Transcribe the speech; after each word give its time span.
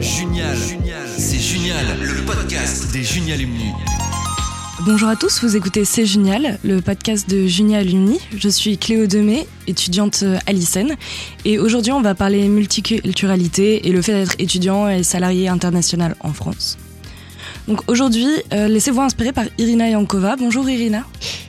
Junial, 0.00 0.56
c'est 1.16 1.38
Junial, 1.38 1.84
le 2.00 2.24
podcast 2.24 2.92
des 2.92 3.02
Junialumni. 3.02 3.72
Bonjour 4.86 5.08
à 5.08 5.16
tous, 5.16 5.42
vous 5.42 5.56
écoutez 5.56 5.84
C'est 5.84 6.06
Junial, 6.06 6.60
le 6.62 6.80
podcast 6.80 7.28
de 7.28 7.46
Junial 7.46 7.88
Uni. 7.88 8.20
Je 8.36 8.48
suis 8.48 8.78
Cléo 8.78 9.06
Demey, 9.06 9.48
étudiante 9.66 10.24
à 10.46 10.52
l'ICEN. 10.52 10.94
Et 11.44 11.58
aujourd'hui, 11.58 11.90
on 11.90 12.00
va 12.00 12.14
parler 12.14 12.46
multiculturalité 12.46 13.88
et 13.88 13.92
le 13.92 14.00
fait 14.00 14.12
d'être 14.12 14.36
étudiant 14.38 14.88
et 14.88 15.02
salarié 15.02 15.48
international 15.48 16.14
en 16.20 16.32
France. 16.32 16.78
Donc 17.66 17.80
aujourd'hui, 17.88 18.28
euh, 18.52 18.68
laissez-vous 18.68 19.00
inspirer 19.00 19.32
par 19.32 19.46
Irina 19.58 19.88
Yankova. 19.90 20.36
Bonjour 20.36 20.68
Irina. 20.70 21.04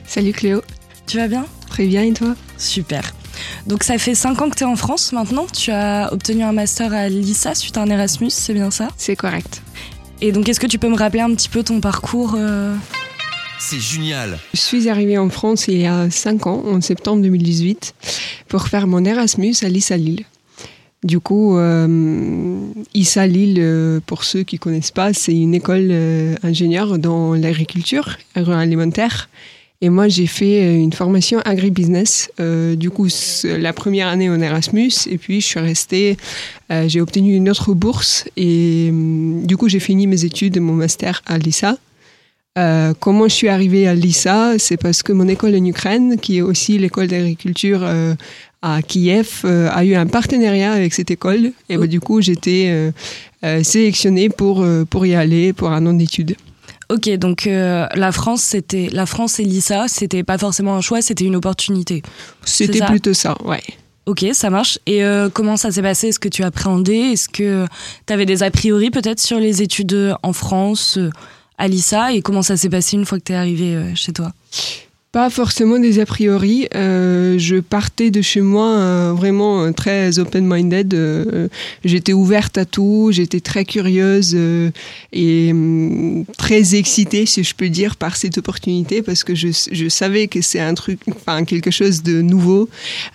Salut 0.06 0.32
Cléo. 0.32 0.62
Tu 1.06 1.18
vas 1.18 1.28
bien? 1.28 1.46
Très 1.68 1.86
bien 1.86 2.02
et 2.02 2.12
toi? 2.12 2.34
Super. 2.58 3.14
Donc 3.66 3.82
ça 3.82 3.98
fait 3.98 4.14
5 4.14 4.40
ans 4.42 4.50
que 4.50 4.56
tu 4.56 4.64
es 4.64 4.66
en 4.66 4.76
France 4.76 5.12
maintenant. 5.12 5.46
Tu 5.46 5.70
as 5.70 6.12
obtenu 6.12 6.42
un 6.42 6.52
master 6.52 6.92
à 6.92 7.08
l'ISA 7.08 7.54
suite 7.54 7.76
à 7.76 7.82
un 7.82 7.90
Erasmus, 7.90 8.30
c'est 8.30 8.54
bien 8.54 8.70
ça? 8.70 8.88
C'est 8.96 9.16
correct. 9.16 9.62
Et 10.20 10.32
donc 10.32 10.48
est-ce 10.48 10.60
que 10.60 10.66
tu 10.66 10.78
peux 10.78 10.88
me 10.88 10.96
rappeler 10.96 11.20
un 11.20 11.34
petit 11.34 11.48
peu 11.48 11.62
ton 11.62 11.80
parcours 11.80 12.34
euh? 12.36 12.74
C'est 13.58 13.78
Junial. 13.78 14.38
Je 14.54 14.60
suis 14.60 14.88
arrivée 14.88 15.18
en 15.18 15.28
France 15.28 15.66
il 15.68 15.78
y 15.78 15.86
a 15.86 16.10
5 16.10 16.46
ans, 16.46 16.62
en 16.66 16.80
septembre 16.80 17.22
2018, 17.22 17.94
pour 18.48 18.68
faire 18.68 18.86
mon 18.86 19.04
Erasmus 19.04 19.54
à 19.62 19.68
l'ISA 19.68 19.98
Lille. 19.98 20.24
Du 21.02 21.18
coup, 21.18 21.56
euh, 21.56 22.66
ISA 22.92 23.26
Lille, 23.26 23.56
euh, 23.58 24.00
pour 24.04 24.24
ceux 24.24 24.42
qui 24.42 24.58
connaissent 24.58 24.90
pas, 24.90 25.14
c'est 25.14 25.34
une 25.34 25.54
école 25.54 25.88
euh, 25.90 26.34
ingénieure 26.42 26.98
dans 26.98 27.32
l'agriculture 27.32 28.16
agroalimentaire. 28.34 29.30
Et 29.82 29.88
moi, 29.88 30.08
j'ai 30.08 30.26
fait 30.26 30.62
euh, 30.62 30.76
une 30.76 30.92
formation 30.92 31.40
agribusiness. 31.44 32.30
Euh, 32.38 32.76
du 32.76 32.90
coup, 32.90 33.08
la 33.44 33.72
première 33.72 34.08
année 34.08 34.28
en 34.28 34.40
Erasmus, 34.40 34.92
et 35.08 35.16
puis 35.16 35.40
je 35.40 35.46
suis 35.46 35.60
restée. 35.60 36.16
euh, 36.70 36.86
j'ai 36.86 37.00
obtenu 37.00 37.34
une 37.34 37.48
autre 37.48 37.72
bourse, 37.72 38.26
et 38.36 38.88
hum, 38.90 39.46
du 39.46 39.56
coup, 39.56 39.68
j'ai 39.68 39.80
fini 39.80 40.06
mes 40.06 40.24
études, 40.24 40.60
mon 40.60 40.74
master 40.74 41.22
à 41.26 41.38
l'ISA. 41.38 41.78
Euh, 42.58 42.94
comment 42.98 43.28
je 43.28 43.34
suis 43.34 43.48
arrivée 43.48 43.86
à 43.86 43.94
l'ISA 43.94 44.58
C'est 44.58 44.76
parce 44.76 45.02
que 45.02 45.12
mon 45.12 45.28
école 45.28 45.54
en 45.54 45.64
Ukraine, 45.64 46.18
qui 46.18 46.38
est 46.38 46.42
aussi 46.42 46.78
l'école 46.78 47.06
d'agriculture 47.06 47.80
euh, 47.82 48.14
à 48.60 48.82
Kiev, 48.82 49.42
euh, 49.44 49.68
a 49.70 49.84
eu 49.84 49.94
un 49.94 50.06
partenariat 50.06 50.72
avec 50.72 50.92
cette 50.92 51.10
école. 51.10 51.52
Et 51.68 51.76
bah, 51.76 51.86
du 51.86 52.00
coup, 52.00 52.20
j'étais 52.20 52.92
sélectionnée 53.62 54.28
pour, 54.28 54.66
pour 54.90 55.06
y 55.06 55.14
aller 55.14 55.52
pour 55.52 55.70
un 55.70 55.86
an 55.86 55.92
d'études. 55.94 56.36
Ok, 56.90 57.08
donc 57.18 57.46
euh, 57.46 57.86
la 57.94 58.10
France, 58.10 58.42
c'était 58.42 58.88
la 58.90 59.06
France 59.06 59.38
et 59.38 59.44
l'ISA, 59.44 59.86
c'était 59.86 60.24
pas 60.24 60.38
forcément 60.38 60.74
un 60.74 60.80
choix, 60.80 61.00
c'était 61.00 61.24
une 61.24 61.36
opportunité. 61.36 62.02
C'était 62.44 62.84
plutôt 62.84 63.14
ça, 63.14 63.36
ouais. 63.44 63.62
Ok, 64.06 64.26
ça 64.32 64.50
marche. 64.50 64.80
Et 64.86 65.04
euh, 65.04 65.28
comment 65.32 65.56
ça 65.56 65.70
s'est 65.70 65.82
passé? 65.82 66.08
Est-ce 66.08 66.18
que 66.18 66.28
tu 66.28 66.42
appréhendais? 66.42 67.12
Est-ce 67.12 67.28
que 67.28 67.64
tu 68.08 68.12
avais 68.12 68.26
des 68.26 68.42
a 68.42 68.50
priori 68.50 68.90
peut-être 68.90 69.20
sur 69.20 69.38
les 69.38 69.62
études 69.62 70.16
en 70.24 70.32
France, 70.32 70.98
euh, 70.98 71.10
à 71.58 71.68
l'ISA? 71.68 72.12
Et 72.12 72.22
comment 72.22 72.42
ça 72.42 72.56
s'est 72.56 72.70
passé 72.70 72.96
une 72.96 73.06
fois 73.06 73.18
que 73.18 73.24
tu 73.24 73.32
es 73.32 73.36
arrivé 73.36 73.76
euh, 73.76 73.94
chez 73.94 74.12
toi? 74.12 74.32
Pas 75.12 75.28
forcément 75.28 75.80
des 75.80 75.98
a 75.98 76.06
priori. 76.06 76.68
Euh, 76.76 77.36
je 77.36 77.56
partais 77.56 78.12
de 78.12 78.22
chez 78.22 78.42
moi 78.42 78.68
euh, 78.68 79.12
vraiment 79.12 79.64
euh, 79.64 79.72
très 79.72 80.20
open-minded. 80.20 80.94
euh, 80.94 81.48
j'étais 81.84 82.12
ouverte 82.12 82.56
à 82.58 82.64
tout, 82.64 83.08
j'étais 83.10 83.40
très 83.40 83.64
curieuse 83.64 84.34
euh, 84.36 84.70
et 85.12 85.50
hum, 85.50 86.24
très 86.38 86.76
excitée, 86.76 87.26
si 87.26 87.42
je 87.42 87.56
peux 87.56 87.68
dire, 87.70 87.96
par 87.96 88.14
cette 88.14 88.38
opportunité 88.38 89.02
parce 89.02 89.24
que 89.24 89.34
je, 89.34 89.48
je 89.72 89.88
savais 89.88 90.28
que 90.28 90.42
c'est 90.42 90.60
un 90.60 90.74
truc, 90.74 91.00
enfin 91.08 91.44
quelque 91.44 91.72
chose 91.72 92.04
de 92.04 92.22
nouveau, 92.22 92.68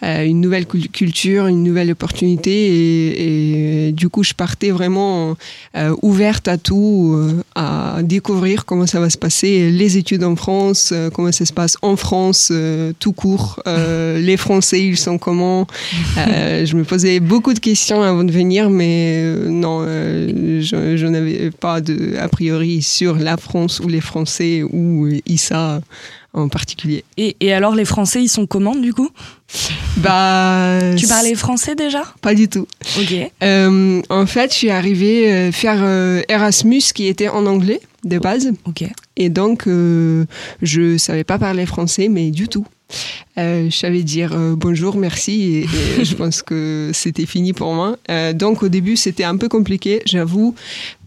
euh, 0.03 0.25
une 0.25 0.41
nouvelle 0.41 0.65
cul- 0.65 0.89
culture, 0.89 1.47
une 1.47 1.63
nouvelle 1.63 1.91
opportunité 1.91 2.51
et, 2.51 3.87
et 3.87 3.91
du 3.93 4.09
coup 4.09 4.21
je 4.23 4.33
partais 4.33 4.71
vraiment 4.71 5.37
ouverte 6.01 6.49
à 6.49 6.57
tout, 6.57 7.17
à 7.55 7.99
découvrir 8.03 8.65
comment 8.65 8.85
ça 8.85 8.99
va 8.99 9.09
se 9.09 9.17
passer, 9.17 9.71
les 9.71 9.95
études 9.95 10.25
en 10.25 10.35
France, 10.35 10.93
comment 11.13 11.31
ça 11.31 11.45
se 11.45 11.53
passe 11.53 11.77
en 11.85 11.95
France, 11.95 12.49
euh, 12.51 12.93
tout 12.99 13.13
court, 13.13 13.61
euh, 13.67 14.19
les 14.19 14.37
Français, 14.37 14.83
ils 14.83 14.97
sont 14.97 15.17
comment? 15.17 15.67
Euh, 16.17 16.65
je 16.65 16.75
me 16.75 16.83
posais 16.83 17.19
beaucoup 17.19 17.53
de 17.53 17.59
questions 17.59 18.01
avant 18.01 18.23
de 18.23 18.31
venir, 18.31 18.69
mais 18.69 19.23
non, 19.45 19.85
je, 19.85 21.07
n'avais 21.07 21.51
pas 21.51 21.81
de 21.81 22.17
a 22.17 22.27
priori 22.27 22.81
sur 22.81 23.15
la 23.15 23.37
France 23.37 23.79
ou 23.79 23.87
les 23.87 24.01
Français 24.01 24.63
ou 24.63 25.07
ISA 25.25 25.81
en 26.35 26.47
particulier. 26.49 27.03
et, 27.17 27.35
et 27.39 27.53
alors 27.53 27.73
les 27.73 27.85
Français, 27.85 28.21
ils 28.21 28.29
sont 28.29 28.45
comment 28.45 28.75
du 28.75 28.93
coup? 28.93 29.09
Bah, 29.97 30.79
Tu 30.97 31.07
parlais 31.07 31.35
français 31.35 31.75
déjà? 31.75 32.03
Pas 32.21 32.35
du 32.35 32.47
tout. 32.47 32.67
Ok. 32.99 33.13
Euh, 33.43 34.01
en 34.09 34.25
fait, 34.25 34.51
je 34.51 34.57
suis 34.57 34.69
arrivée 34.69 35.31
euh, 35.31 35.51
faire 35.51 35.79
euh, 35.81 36.21
Erasmus 36.29 36.81
qui 36.93 37.07
était 37.07 37.29
en 37.29 37.45
anglais 37.45 37.79
de 38.03 38.19
base. 38.19 38.51
Ok. 38.65 38.83
Et 39.17 39.29
donc, 39.29 39.67
euh, 39.67 40.25
je 40.61 40.97
savais 40.97 41.23
pas 41.23 41.39
parler 41.39 41.65
français, 41.65 42.09
mais 42.09 42.31
du 42.31 42.47
tout. 42.47 42.65
Euh, 43.37 43.69
je 43.69 43.75
savais 43.75 44.03
dire 44.03 44.31
euh, 44.33 44.55
bonjour, 44.55 44.95
merci, 44.95 45.65
et, 45.65 45.99
et 45.99 46.05
je 46.05 46.15
pense 46.17 46.41
que 46.41 46.91
c'était 46.93 47.25
fini 47.25 47.51
pour 47.51 47.73
moi. 47.73 47.97
Euh, 48.09 48.31
donc, 48.31 48.63
au 48.63 48.69
début, 48.69 48.95
c'était 48.95 49.25
un 49.25 49.35
peu 49.35 49.49
compliqué, 49.49 50.01
j'avoue, 50.05 50.55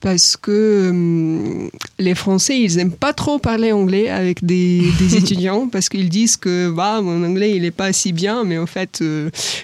parce 0.01 0.37
que 0.37 1.69
les 1.99 2.15
Français, 2.15 2.61
ils 2.61 2.79
aiment 2.79 2.93
pas 2.93 3.15
trop 3.15 3.39
parler 3.39 3.73
anglais 3.73 4.11
avec 4.11 4.45
des, 4.45 4.83
des 4.99 5.17
étudiants, 5.17 5.69
parce 5.69 5.89
qu'ils 5.89 6.11
disent 6.11 6.37
que 6.37 6.71
bah, 6.71 7.01
mon 7.01 7.25
anglais, 7.25 7.57
il 7.57 7.65
est 7.65 7.71
pas 7.71 7.95
si 7.95 8.13
bien, 8.13 8.45
mais 8.45 8.59
en 8.59 8.67
fait, 8.67 9.03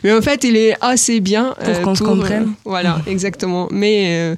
mais 0.02 0.12
en 0.12 0.22
fait, 0.22 0.44
il 0.44 0.56
est 0.56 0.74
assez 0.80 1.20
bien 1.20 1.54
Pour 1.62 1.80
qu'on 1.82 1.94
se 1.94 2.02
comprenne. 2.02 2.54
voilà, 2.64 3.02
exactement. 3.06 3.68
Mais 3.70 4.34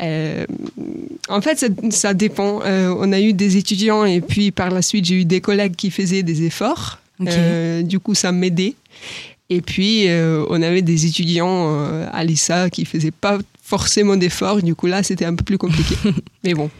en 0.00 1.40
fait, 1.40 1.58
ça, 1.58 1.66
ça 1.90 2.12
dépend. 2.12 2.60
On 2.64 3.12
a 3.12 3.20
eu 3.20 3.32
des 3.32 3.56
étudiants 3.56 4.04
et 4.04 4.20
puis 4.20 4.50
par 4.50 4.70
la 4.70 4.82
suite, 4.82 5.04
j'ai 5.04 5.14
eu 5.20 5.24
des 5.24 5.40
collègues 5.40 5.76
qui 5.76 5.90
faisaient 5.92 6.24
des 6.24 6.42
efforts. 6.42 6.98
Euh, 7.26 7.82
du 7.82 7.98
coup, 7.98 8.14
ça 8.14 8.32
m'aidait. 8.32 8.74
Et 9.50 9.60
puis, 9.62 10.08
euh, 10.08 10.44
on 10.50 10.60
avait 10.62 10.82
des 10.82 11.06
étudiants 11.06 11.72
euh, 11.72 12.06
à 12.12 12.24
l'ISA 12.24 12.68
qui 12.68 12.84
faisaient 12.84 13.10
pas 13.10 13.38
forcément 13.62 14.16
d'efforts. 14.16 14.62
Du 14.62 14.74
coup, 14.74 14.86
là, 14.86 15.02
c'était 15.02 15.24
un 15.24 15.34
peu 15.34 15.44
plus 15.44 15.58
compliqué. 15.58 15.94
Mais 16.44 16.54
bon. 16.54 16.70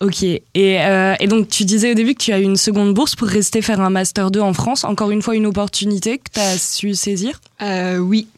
Ok. 0.00 0.22
Et, 0.22 0.40
euh, 0.54 1.14
et 1.18 1.26
donc 1.26 1.48
tu 1.48 1.64
disais 1.64 1.90
au 1.90 1.94
début 1.94 2.14
que 2.14 2.22
tu 2.22 2.32
as 2.32 2.38
eu 2.38 2.44
une 2.44 2.56
seconde 2.56 2.94
bourse 2.94 3.16
pour 3.16 3.26
rester 3.26 3.60
faire 3.62 3.80
un 3.80 3.90
master 3.90 4.30
2 4.30 4.40
en 4.40 4.52
France. 4.52 4.84
Encore 4.84 5.10
une 5.10 5.22
fois, 5.22 5.34
une 5.34 5.46
opportunité 5.46 6.18
que 6.18 6.30
tu 6.32 6.40
as 6.40 6.56
su 6.56 6.94
saisir? 6.94 7.40
Oui. 7.60 8.28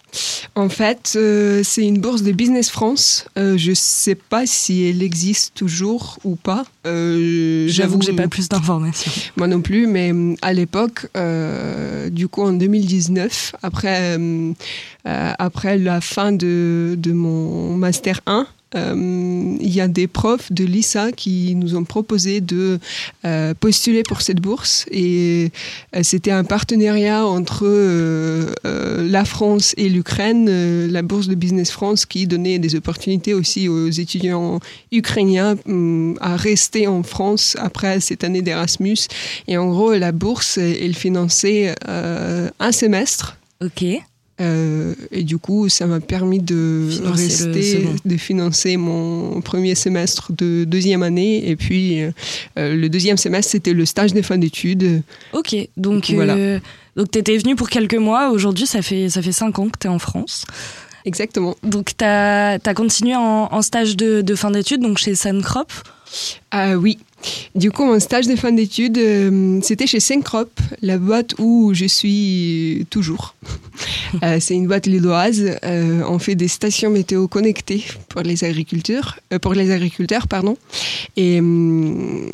En 0.54 0.69
fait, 0.69 1.15
euh, 1.16 1.62
c'est 1.65 1.87
une 1.87 2.00
bourse 2.00 2.22
de 2.22 2.32
Business 2.32 2.71
France. 2.71 3.26
Euh, 3.38 3.56
je 3.56 3.72
sais 3.72 4.15
pas 4.15 4.47
si 4.47 4.84
elle 4.84 5.03
existe 5.03 5.54
toujours 5.54 6.19
ou 6.25 6.37
pas. 6.37 6.65
Euh, 6.87 7.66
J'avoue 7.69 7.98
que 7.98 8.04
j'ai 8.04 8.12
pas 8.12 8.28
plus 8.28 8.48
d'informations. 8.48 9.12
Moi 9.37 9.47
non 9.47 9.60
plus, 9.60 9.87
mais 9.87 10.12
à 10.43 10.53
l'époque, 10.53 11.06
du 12.10 12.28
coup 12.28 12.43
en 12.43 12.53
2019, 12.53 13.54
après, 13.62 14.19
après 15.04 15.78
la 15.78 16.00
fin 16.00 16.32
de, 16.32 16.97
de 16.98 17.12
mon 17.12 17.77
Master 17.77 18.21
1, 18.27 18.47
euh, 18.75 19.57
il 19.61 19.69
y 19.69 19.81
a 19.81 19.89
des 19.89 20.07
profs 20.07 20.53
de 20.53 20.65
l'ISA 20.65 21.11
qui 21.13 21.55
nous 21.57 21.75
ont 21.77 21.85
proposé 21.85 22.41
de 22.41 22.79
euh, 23.25 23.53
postuler 23.59 24.03
pour 24.05 24.23
cette 24.23 24.41
bourse 24.41 24.87
et 24.93 25.51
euh, 25.97 26.01
c'était 26.05 26.31
un 26.31 26.45
partenariat 26.45 27.27
entre 27.27 27.67
la 28.65 29.25
France 29.25 29.75
et 29.77 29.89
l'Ukraine, 29.89 30.87
la 30.91 31.03
bourse 31.03 31.27
de 31.29 31.35
Business 31.35 31.71
France 31.71 32.07
qui 32.07 32.27
donnait 32.27 32.59
des 32.59 32.75
opportunités 32.77 33.35
aussi 33.35 33.69
aux 33.69 33.89
étudiants 33.89 34.61
ukrainiens 34.93 35.57
hum, 35.67 36.17
à 36.21 36.37
rester 36.37 36.87
en 36.87 37.03
France 37.03 37.57
après 37.59 38.01
cette 38.01 38.25
année 38.25 38.43
d'Erasmus. 38.43 39.09
Et 39.49 39.57
en 39.57 39.69
gros, 39.69 39.93
la 39.95 40.13
bourse, 40.13 40.59
elle 40.59 40.95
finançait 40.95 41.75
un 41.87 42.73
semestre. 42.73 43.37
Ok. 43.63 43.85
Euh, 44.41 44.95
et 45.11 45.23
du 45.23 45.39
coup, 45.39 45.69
ça 45.69 45.87
m'a 45.87 46.01
permis 46.01 46.41
de 46.41 46.89
Financer 46.91 47.23
rester, 47.23 47.89
de 48.04 48.16
financer 48.16 48.77
mon 48.77 49.41
premier 49.42 49.75
semestre 49.75 50.33
de 50.33 50.65
deuxième 50.65 51.03
année. 51.03 51.48
Et 51.48 51.57
puis, 51.57 52.03
euh, 52.03 52.10
euh, 52.59 52.75
le 52.75 52.89
deuxième 52.89 53.16
semestre, 53.19 53.53
c'était 53.53 53.75
le 53.75 53.84
stage 53.84 54.15
de 54.15 54.22
fin 54.22 54.39
d'études. 54.39 55.03
Ok. 55.33 55.54
Donc, 55.77 56.10
Voilà. 56.10 56.34
euh, 56.34 56.59
donc 56.97 57.10
tu 57.10 57.19
étais 57.19 57.37
venu 57.37 57.54
pour 57.54 57.69
quelques 57.69 57.95
mois. 57.95 58.31
Aujourd'hui, 58.31 58.66
ça 58.66 58.83
fait, 58.83 59.09
ça 59.10 59.21
fait 59.21 59.33
5 59.33 59.59
ans 59.59 59.69
que 59.69 59.78
tu 59.78 59.87
es 59.87 59.91
en 59.91 59.98
France. 59.98 60.45
Exactement. 61.04 61.54
Donc 61.63 61.97
tu 61.97 62.04
as, 62.04 62.59
continué 62.75 63.16
en, 63.16 63.48
en 63.51 63.63
stage 63.63 63.97
de, 63.97 64.21
de 64.21 64.34
fin 64.34 64.51
d'études, 64.51 64.81
donc 64.81 64.98
chez 64.98 65.15
Suncrop. 65.15 65.71
Ah 66.51 66.77
oui. 66.77 66.98
Du 67.55 67.71
coup, 67.71 67.84
mon 67.84 67.99
stage 68.01 68.27
de 68.27 68.37
fin 68.37 68.53
d'études, 68.53 68.99
euh, 68.99 69.61
c'était 69.63 69.87
chez 69.87 70.01
Syncrop, 70.01 70.51
la 70.83 70.99
boîte 70.99 71.34
où 71.39 71.72
je 71.75 71.87
suis 71.87 72.87
toujours. 72.91 73.34
Euh, 74.25 74.39
c'est 74.41 74.55
une 74.55 74.67
boîte 74.67 74.87
lilloise. 74.87 75.41
Euh, 75.65 76.03
on 76.07 76.19
fait 76.19 76.34
des 76.34 76.49
stations 76.49 76.91
météo 76.91 77.28
connectées 77.28 77.84
pour 78.09 78.22
les 78.22 78.43
agriculteurs, 78.43 79.21
pour 79.41 79.55
les 79.55 79.71
agriculteurs, 79.71 80.27
pardon. 80.27 80.57
Et 81.17 81.39
hum, 81.39 82.28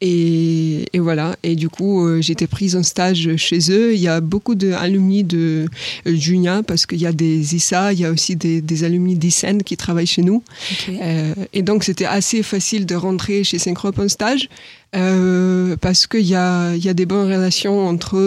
Et, 0.00 0.86
et, 0.94 0.98
voilà. 0.98 1.36
Et 1.42 1.56
du 1.56 1.68
coup, 1.68 2.06
euh, 2.06 2.20
été 2.20 2.46
prise 2.46 2.76
en 2.76 2.82
stage 2.82 3.36
chez 3.36 3.58
eux. 3.70 3.94
Il 3.94 4.00
y 4.00 4.08
a 4.08 4.20
beaucoup 4.20 4.54
d'alumni 4.54 5.24
de 5.24 5.66
euh, 6.06 6.16
Junia 6.16 6.62
parce 6.62 6.86
qu'il 6.86 7.00
y 7.00 7.06
a 7.06 7.12
des 7.12 7.54
ISA, 7.54 7.92
il 7.92 8.00
y 8.00 8.04
a 8.04 8.10
aussi 8.10 8.36
des, 8.36 8.60
des 8.60 8.84
alumni 8.84 9.16
d'ISEN 9.16 9.62
qui 9.62 9.76
travaillent 9.76 10.06
chez 10.06 10.22
nous. 10.22 10.42
Euh, 10.88 11.34
et 11.52 11.62
donc, 11.62 11.84
c'était 11.84 12.06
assez 12.06 12.42
facile 12.42 12.86
de 12.86 12.94
rentrer 12.94 13.44
chez 13.44 13.58
Synchrop 13.58 13.92
en 13.98 14.08
stage. 14.08 14.48
euh, 14.96 15.76
parce 15.80 16.06
qu'il 16.06 16.26
y 16.26 16.34
a, 16.34 16.74
y 16.74 16.88
a 16.88 16.94
des 16.94 17.06
bonnes 17.06 17.30
relations 17.30 17.86
entre 17.86 18.18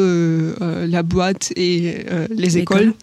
la 0.85 1.03
boîte 1.03 1.51
et 1.55 2.05
les 2.29 2.57
écoles. 2.57 2.93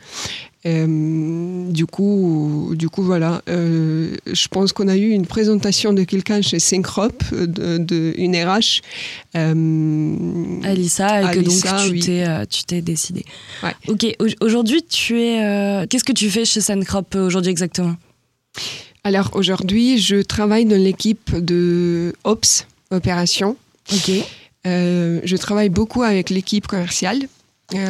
Euh, 0.66 1.70
du 1.70 1.86
coup, 1.86 2.72
du 2.76 2.90
coup, 2.90 3.02
voilà. 3.02 3.40
Euh, 3.48 4.14
je 4.30 4.46
pense 4.48 4.72
qu'on 4.72 4.88
a 4.88 4.96
eu 4.96 5.08
une 5.08 5.24
présentation 5.26 5.94
de 5.94 6.02
quelqu'un 6.04 6.42
chez 6.42 6.58
Synchrop, 6.58 7.22
euh, 7.32 7.46
de, 7.46 7.78
de 7.78 8.12
une 8.18 8.36
RH. 8.36 8.82
Euh, 9.36 10.60
Alissa, 10.64 11.22
et 11.32 11.34
que 11.36 11.40
donc 11.40 11.54
tu 11.92 12.00
t'es 12.00 12.46
tu 12.46 12.64
t'es 12.64 12.82
décidé. 12.82 13.24
Ouais. 13.62 13.72
Ok, 13.88 14.06
au- 14.20 14.44
aujourd'hui 14.44 14.82
tu 14.82 15.20
es. 15.22 15.86
Qu'est-ce 15.88 16.04
que 16.04 16.12
tu 16.12 16.28
fais 16.30 16.44
chez 16.44 16.60
Suncrop 16.60 17.14
euh, 17.14 17.26
aujourd'hui 17.26 17.50
exactement? 17.50 17.96
Alors 19.02 19.30
aujourd'hui, 19.32 19.98
je 19.98 20.16
travaille 20.16 20.66
dans 20.66 20.76
l'équipe 20.82 21.34
de 21.34 22.12
Ops, 22.24 22.66
opération. 22.90 23.56
Ok. 23.92 24.10
Je 24.66 25.36
travaille 25.36 25.70
beaucoup 25.70 26.02
avec 26.02 26.28
l'équipe 26.28 26.66
commerciale 26.66 27.20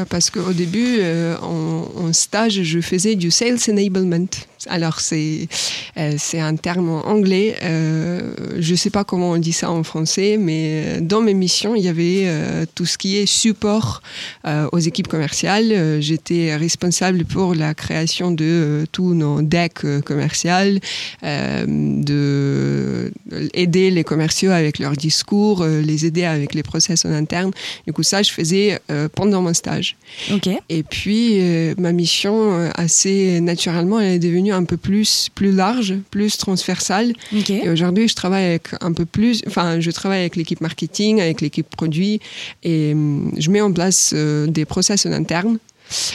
parce 0.09 0.31
qu'au 0.31 0.53
début, 0.53 0.99
euh, 1.01 1.37
en, 1.39 1.91
en 1.97 2.13
stage, 2.13 2.63
je 2.63 2.81
faisais 2.81 3.17
du 3.17 3.31
sales 3.31 3.59
enablement. 3.69 4.27
Alors 4.69 5.01
c'est 5.01 5.49
euh, 5.97 6.15
c'est 6.19 6.41
un 6.41 6.57
terme 6.57 6.91
anglais. 6.91 7.57
Euh, 7.63 8.33
je 8.59 8.75
sais 8.75 8.91
pas 8.91 9.05
comment 9.05 9.31
on 9.31 9.39
dit 9.39 9.53
ça 9.53 9.71
en 9.71 9.83
français, 9.83 10.37
mais 10.39 11.01
dans 11.01 11.21
mes 11.23 11.35
missions, 11.35 11.75
il 11.75 11.83
y 11.83 11.89
avait 11.89 12.25
euh, 12.25 12.67
tout 12.75 12.87
ce 12.87 12.99
qui 12.99 13.17
est 13.17 13.27
support 13.27 14.03
euh, 14.47 14.69
aux 14.73 14.79
équipes 14.79 15.09
commerciales. 15.09 15.73
Euh, 15.73 16.01
J'étais 16.01 16.57
responsable 16.57 17.25
pour 17.25 17.55
la 17.55 17.75
création 17.75 18.31
de 18.31 18.45
euh, 18.45 18.85
tous 18.93 19.15
nos 19.15 19.43
decks 19.43 19.85
euh, 19.85 20.01
commerciales, 20.01 20.81
euh, 21.23 21.65
de 21.67 23.13
aider 23.55 23.91
les 23.91 24.05
commerciaux 24.05 24.51
avec 24.51 24.79
leur 24.79 24.93
discours, 24.93 25.63
euh, 25.63 25.81
les 25.81 26.07
aider 26.07 26.25
avec 26.25 26.55
les 26.55 26.63
process 26.63 27.05
en 27.05 27.13
interne. 27.13 27.51
Du 27.87 27.93
coup, 27.93 28.03
ça, 28.03 28.23
je 28.23 28.31
faisais 28.31 28.79
euh, 28.91 29.09
pendant 29.15 29.43
mon 29.43 29.55
stage. 29.55 29.97
Ok. 30.33 30.49
Et 30.69 30.83
puis, 30.83 31.41
euh, 31.41 31.75
ma 31.79 31.93
mission, 31.93 32.53
euh, 32.53 32.71
assez 32.75 33.41
naturellement, 33.41 34.01
elle 34.01 34.15
est 34.15 34.19
devenue 34.19 34.50
un 34.51 34.65
peu 34.65 34.77
plus, 34.77 35.29
plus 35.35 35.53
large, 35.53 35.95
plus 36.11 36.37
transversale. 36.37 37.13
Et 37.49 37.69
aujourd'hui, 37.69 38.09
je 38.09 38.15
travaille 38.15 38.45
avec 38.45 38.69
un 38.81 38.93
peu 38.93 39.05
plus, 39.05 39.43
enfin, 39.47 39.81
je 39.81 39.91
travaille 39.91 40.21
avec 40.21 40.37
l'équipe 40.37 40.61
marketing, 40.61 41.21
avec 41.21 41.41
l'équipe 41.41 41.69
produit, 41.69 42.21
et 42.63 42.93
hum, 42.93 43.33
je 43.39 43.51
mets 43.51 43.61
en 43.61 43.73
place 43.73 44.13
euh, 44.15 44.47
des 44.47 44.65
process 44.65 45.07
en 45.07 45.13
interne. 45.13 45.59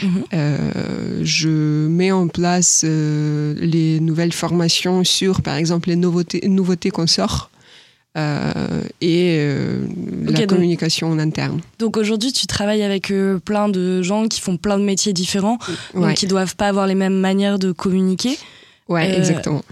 Mhm. 0.02 0.24
Euh, 0.32 1.20
je 1.22 1.86
mets 1.88 2.12
en 2.12 2.28
place 2.28 2.82
euh, 2.84 3.54
les 3.58 4.00
nouvelles 4.00 4.32
formations 4.32 5.04
sur, 5.04 5.42
par 5.42 5.56
exemple, 5.56 5.90
les 5.90 5.96
nouveautés, 5.96 6.40
nouveautés 6.48 6.90
qu'on 6.90 7.06
sort. 7.06 7.50
Euh, 8.16 8.82
et 9.00 9.36
euh, 9.40 9.86
la 10.24 10.32
donc- 10.32 10.46
communication 10.46 11.08
en 11.10 11.18
interne. 11.18 11.60
Donc 11.78 11.96
aujourd'hui 11.96 12.32
tu 12.32 12.46
travailles 12.46 12.82
avec 12.82 13.10
euh, 13.10 13.38
plein 13.38 13.68
de 13.68 14.00
gens 14.02 14.26
qui 14.28 14.40
font 14.40 14.56
plein 14.56 14.78
de 14.78 14.84
métiers 14.84 15.12
différents, 15.12 15.58
Ouais, 15.94 16.08
donc 16.08 16.14
qui 16.14 16.26
doivent 16.26 16.56
pas 16.56 16.68
avoir 16.68 16.86
les 16.86 16.94
mêmes 16.94 17.18
manières 17.20 17.58
de 17.58 17.72
communiquer. 17.72 18.38
ouais 18.88 19.16
exactement. 19.18 19.62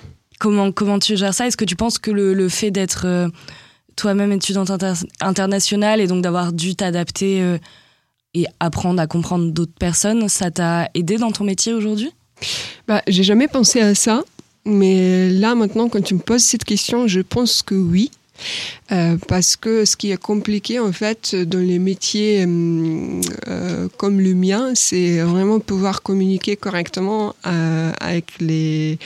Comment, 0.41 0.73
comment 0.73 0.99
tu 0.99 1.17
gères 1.17 1.33
ça? 1.33 1.47
Est-ce 1.47 1.57
que 1.57 1.65
tu 1.65 1.77
penses 1.77 1.97
que 1.99 2.11
le, 2.11 2.35
le 2.35 2.49
fait 2.51 2.71
d'être 2.71 3.31
toi-même 3.97 4.33
étudiante 4.33 4.69
inter- 4.71 5.07
internationale 5.21 6.01
et 6.01 6.07
donc 6.07 6.23
d'avoir 6.23 6.53
dû 6.53 6.75
t'adapter 6.75 7.57
et 8.35 8.45
apprendre 8.61 9.01
à 9.01 9.07
comprendre 9.07 9.53
d'autres 9.53 9.79
personnes, 9.79 10.29
ça 10.29 10.51
t'a 10.51 10.91
aidé 10.95 11.17
dans 11.17 11.31
ton 11.31 11.45
métier 11.45 11.73
aujourd'hui? 11.73 12.11
Bah, 12.89 13.01
j'ai 13.07 13.23
jamais 13.23 13.47
pensé 13.49 13.81
à 13.81 13.95
ça, 13.95 14.23
mais 14.67 15.31
là 15.31 15.55
maintenant, 15.55 15.89
quand 15.89 16.03
tu 16.03 16.15
me 16.15 16.19
poses 16.21 16.43
cette 16.43 16.65
question, 16.65 17.07
je 17.07 17.21
pense 17.21 17.63
que 17.63 17.77
oui. 17.77 18.11
Euh, 18.93 19.17
parce 19.29 19.57
que 19.57 19.85
ce 19.85 19.97
qui 19.97 20.11
est 20.11 20.21
compliqué 20.21 20.79
en 20.79 20.93
fait 20.93 21.35
dans 21.35 21.59
les 21.59 21.79
métiers 21.79 22.45
hum, 22.45 23.21
euh, 23.49 23.89
comme 23.97 24.21
le 24.21 24.35
mien, 24.35 24.73
c'est 24.75 25.21
vraiment 25.21 25.61
pouvoir 25.61 26.03
communiquer 26.03 26.57
correctement 26.57 27.35
euh, 27.47 27.93
avec 28.01 28.27
les, 28.41 28.99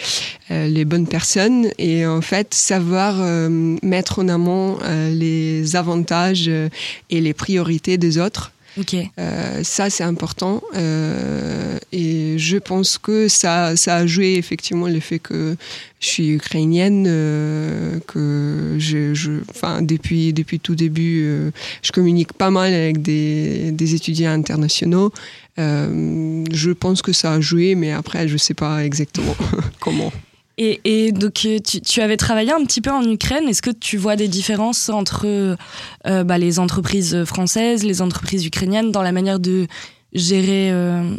euh, 0.50 0.84
bonnes 0.84 1.06
personnes 1.06 1.68
et 1.78 2.06
en 2.06 2.20
fait 2.20 2.54
savoir 2.54 3.16
euh, 3.20 3.48
mettre 3.82 4.20
en 4.20 4.28
amont 4.28 4.78
euh, 4.82 5.10
les 5.10 5.76
avantages 5.76 6.46
euh, 6.48 6.68
et 7.10 7.20
les 7.20 7.34
priorités 7.34 7.98
des 7.98 8.18
autres. 8.18 8.52
Ok. 8.76 8.94
Euh, 9.18 9.60
ça, 9.64 9.90
c'est 9.90 10.04
important. 10.04 10.62
Euh, 10.74 11.78
et 11.92 12.38
je 12.38 12.56
pense 12.58 12.98
que 12.98 13.28
ça, 13.28 13.76
ça 13.76 13.96
a 13.96 14.06
joué 14.06 14.34
effectivement 14.34 14.88
le 14.88 15.00
fait 15.00 15.18
que 15.18 15.56
je 16.00 16.06
suis 16.06 16.30
ukrainienne, 16.30 17.06
euh, 17.08 17.98
que 18.06 18.76
je, 18.78 19.14
je, 19.14 19.32
depuis, 19.80 20.32
depuis 20.32 20.60
tout 20.60 20.74
début, 20.74 21.50
je 21.82 21.92
communique 21.92 22.32
pas 22.32 22.50
mal 22.50 22.72
avec 22.72 23.02
des, 23.02 23.72
des 23.72 23.94
étudiants 23.94 24.32
internationaux. 24.32 25.12
Je 25.56 26.70
pense 26.70 27.02
que 27.02 27.12
ça 27.12 27.32
a 27.32 27.40
joué, 27.40 27.74
mais 27.74 27.92
après, 27.92 28.28
je 28.28 28.36
sais 28.36 28.54
pas 28.54 28.84
exactement 28.84 29.34
comment. 29.80 30.12
Et, 30.60 31.12
donc, 31.12 31.42
euh, 31.44 31.60
tu, 31.60 31.80
tu 31.80 32.00
avais 32.00 32.16
travaillé 32.16 32.50
un 32.50 32.64
petit 32.64 32.80
peu 32.80 32.90
en 32.90 33.08
Ukraine. 33.08 33.48
Est-ce 33.48 33.62
que 33.62 33.70
tu 33.70 33.96
vois 33.96 34.16
des 34.16 34.26
différences 34.26 34.88
entre 34.88 35.24
euh, 35.24 36.24
bah, 36.24 36.36
les 36.36 36.58
entreprises 36.58 37.24
françaises, 37.24 37.84
les 37.84 38.02
entreprises 38.02 38.44
ukrainiennes 38.44 38.90
dans 38.90 39.02
la 39.02 39.12
manière 39.12 39.38
de 39.38 39.68
gérer, 40.12 40.72
euh, 40.72 41.14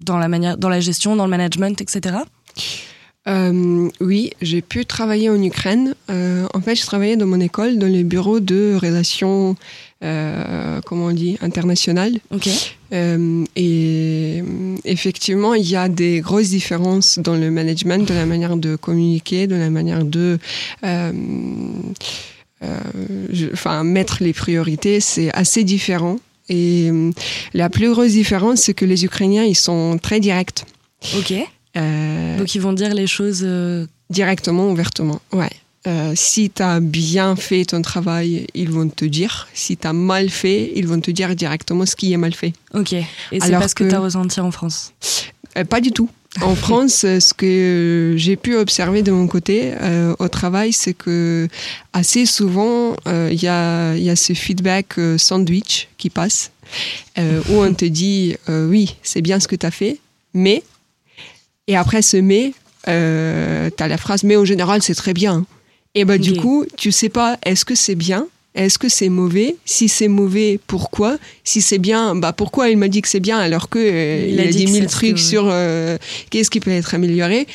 dans, 0.00 0.18
la 0.18 0.28
manière, 0.28 0.58
dans 0.58 0.68
la 0.68 0.80
gestion, 0.80 1.16
dans 1.16 1.24
le 1.24 1.30
management, 1.30 1.80
etc. 1.80 2.18
Euh, 3.30 3.88
oui, 4.00 4.32
j'ai 4.42 4.60
pu 4.60 4.84
travailler 4.84 5.30
en 5.30 5.40
Ukraine. 5.40 5.94
Euh, 6.10 6.46
en 6.52 6.60
fait, 6.60 6.74
je 6.74 6.84
travaillais 6.84 7.16
dans 7.16 7.26
mon 7.26 7.40
école, 7.40 7.78
dans 7.78 7.86
les 7.86 8.02
bureaux 8.02 8.40
de 8.40 8.76
relations, 8.80 9.54
euh, 10.02 10.80
comment 10.84 11.06
on 11.06 11.12
dit, 11.12 11.38
internationales. 11.40 12.18
Ok. 12.34 12.48
Euh, 12.92 13.44
et 13.54 14.42
effectivement, 14.84 15.54
il 15.54 15.68
y 15.68 15.76
a 15.76 15.88
des 15.88 16.20
grosses 16.20 16.48
différences 16.48 17.20
dans 17.20 17.36
le 17.36 17.50
management, 17.50 18.06
dans 18.06 18.14
la 18.14 18.26
manière 18.26 18.56
de 18.56 18.74
communiquer, 18.74 19.46
dans 19.46 19.58
la 19.58 19.70
manière 19.70 20.04
de 20.04 20.38
enfin, 23.52 23.84
mettre 23.84 24.24
les 24.24 24.32
priorités. 24.32 24.98
C'est 24.98 25.32
assez 25.32 25.62
différent. 25.62 26.18
Et 26.48 26.90
la 27.54 27.70
plus 27.70 27.90
grosse 27.90 28.10
différence, 28.10 28.62
c'est 28.62 28.74
que 28.74 28.84
les 28.84 29.04
Ukrainiens, 29.04 29.44
ils 29.44 29.54
sont 29.54 29.98
très 30.02 30.18
directs. 30.18 30.64
Ok. 31.16 31.32
Euh, 31.76 32.38
Donc, 32.38 32.54
ils 32.54 32.60
vont 32.60 32.72
dire 32.72 32.94
les 32.94 33.06
choses. 33.06 33.42
euh, 33.44 33.86
Directement, 34.10 34.70
ouvertement, 34.70 35.20
ouais. 35.32 35.50
Euh, 35.86 36.12
si 36.14 36.50
tu 36.50 36.62
as 36.62 36.78
bien 36.80 37.36
fait 37.36 37.64
ton 37.64 37.80
travail, 37.80 38.46
ils 38.54 38.68
vont 38.70 38.88
te 38.88 39.04
dire. 39.06 39.48
Si 39.54 39.76
tu 39.78 39.86
as 39.86 39.92
mal 39.94 40.28
fait, 40.28 40.72
ils 40.76 40.86
vont 40.86 41.00
te 41.00 41.10
dire 41.10 41.34
directement 41.34 41.86
ce 41.86 41.96
qui 41.96 42.12
est 42.12 42.16
mal 42.18 42.34
fait. 42.34 42.52
Ok. 42.74 42.92
Et 42.92 43.04
c'est 43.40 43.52
pas 43.52 43.66
ce 43.68 43.74
que, 43.74 43.84
que- 43.84 43.88
tu 43.88 43.94
as 43.94 44.00
ressenti 44.00 44.40
en 44.40 44.50
France. 44.50 44.92
Pas 45.70 45.80
du 45.80 45.90
tout. 45.92 46.10
En 46.42 46.54
France, 46.66 46.96
ce 47.00 47.32
que 47.34 48.14
j'ai 48.18 48.36
pu 48.36 48.56
observer 48.56 49.02
de 49.02 49.10
mon 49.10 49.26
côté 49.26 49.72
euh, 49.80 50.14
au 50.18 50.28
travail, 50.28 50.72
c'est 50.74 50.92
que 50.92 51.48
assez 51.94 52.26
souvent, 52.26 52.94
euh, 53.08 53.30
il 53.32 53.42
y, 53.42 53.48
a, 53.48 53.96
y 53.96 54.10
a 54.10 54.16
ce 54.16 54.34
feedback 54.34 54.94
sandwich 55.16 55.88
qui 55.96 56.10
passe, 56.10 56.50
où 57.18 57.54
on 57.54 57.72
te 57.74 57.84
dit 57.86 58.36
oui, 58.48 58.96
c'est 59.02 59.22
bien 59.22 59.40
ce 59.40 59.48
que 59.48 59.56
tu 59.56 59.64
as 59.66 59.70
fait, 59.70 59.98
mais. 60.34 60.62
Et 61.70 61.76
après 61.76 62.02
ce 62.02 62.16
mais, 62.16 62.52
euh, 62.88 63.70
tu 63.76 63.82
as 63.82 63.88
la 63.88 63.96
phrase 63.96 64.24
mais 64.24 64.34
au 64.36 64.44
général, 64.44 64.82
c'est 64.82 64.96
très 64.96 65.14
bien. 65.14 65.46
Et 65.94 66.04
bah, 66.04 66.18
du 66.18 66.34
coup, 66.34 66.64
tu 66.76 66.90
sais 66.92 67.08
pas, 67.08 67.38
est-ce 67.44 67.64
que 67.64 67.74
c'est 67.76 67.94
bien? 67.94 68.26
Est-ce 68.56 68.78
que 68.80 68.88
c'est 68.88 69.08
mauvais? 69.08 69.54
Si 69.64 69.88
c'est 69.88 70.08
mauvais, 70.08 70.58
pourquoi? 70.66 71.18
Si 71.44 71.60
c'est 71.60 71.78
bien, 71.78 72.16
bah 72.16 72.32
pourquoi 72.32 72.68
il 72.70 72.76
m'a 72.76 72.88
dit 72.88 73.00
que 73.00 73.08
c'est 73.08 73.20
bien 73.20 73.38
alors 73.38 73.68
que 73.68 73.78
euh, 73.78 74.26
Il 74.26 74.34
il, 74.34 74.40
a 74.40 74.46
dit 74.50 74.66
mille 74.66 74.86
trucs 74.86 75.14
que- 75.14 75.20
sur 75.20 75.44
euh, 75.46 75.96
qu'est-ce 76.30 76.50
qui 76.50 76.58
peut 76.58 76.72
être 76.72 76.92
amélioré? 76.92 77.46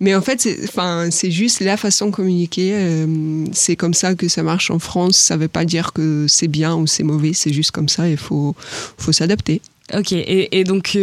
Mais 0.00 0.12
en 0.16 0.22
fait, 0.22 0.40
c'est, 0.40 0.58
enfin, 0.64 1.08
c'est 1.12 1.30
juste 1.30 1.60
la 1.60 1.76
façon 1.76 2.06
de 2.06 2.10
communiquer. 2.10 2.72
euh, 2.74 3.06
c'est 3.52 3.76
comme 3.76 3.94
ça 3.94 4.16
que 4.16 4.26
ça 4.26 4.42
marche 4.42 4.72
en 4.72 4.80
France. 4.80 5.16
Ça 5.16 5.36
veut 5.36 5.46
pas 5.58 5.64
dire 5.64 5.92
que 5.92 6.26
c'est 6.28 6.48
bien 6.48 6.74
ou 6.74 6.88
c'est 6.88 7.04
mauvais. 7.04 7.32
C'est 7.32 7.52
juste 7.52 7.70
comme 7.70 7.88
ça. 7.88 8.08
Il 8.08 8.16
faut, 8.16 8.56
faut 8.98 9.12
s'adapter. 9.12 9.60
Ok. 9.94 10.10
Et, 10.12 10.58
et 10.58 10.64
donc, 10.64 10.98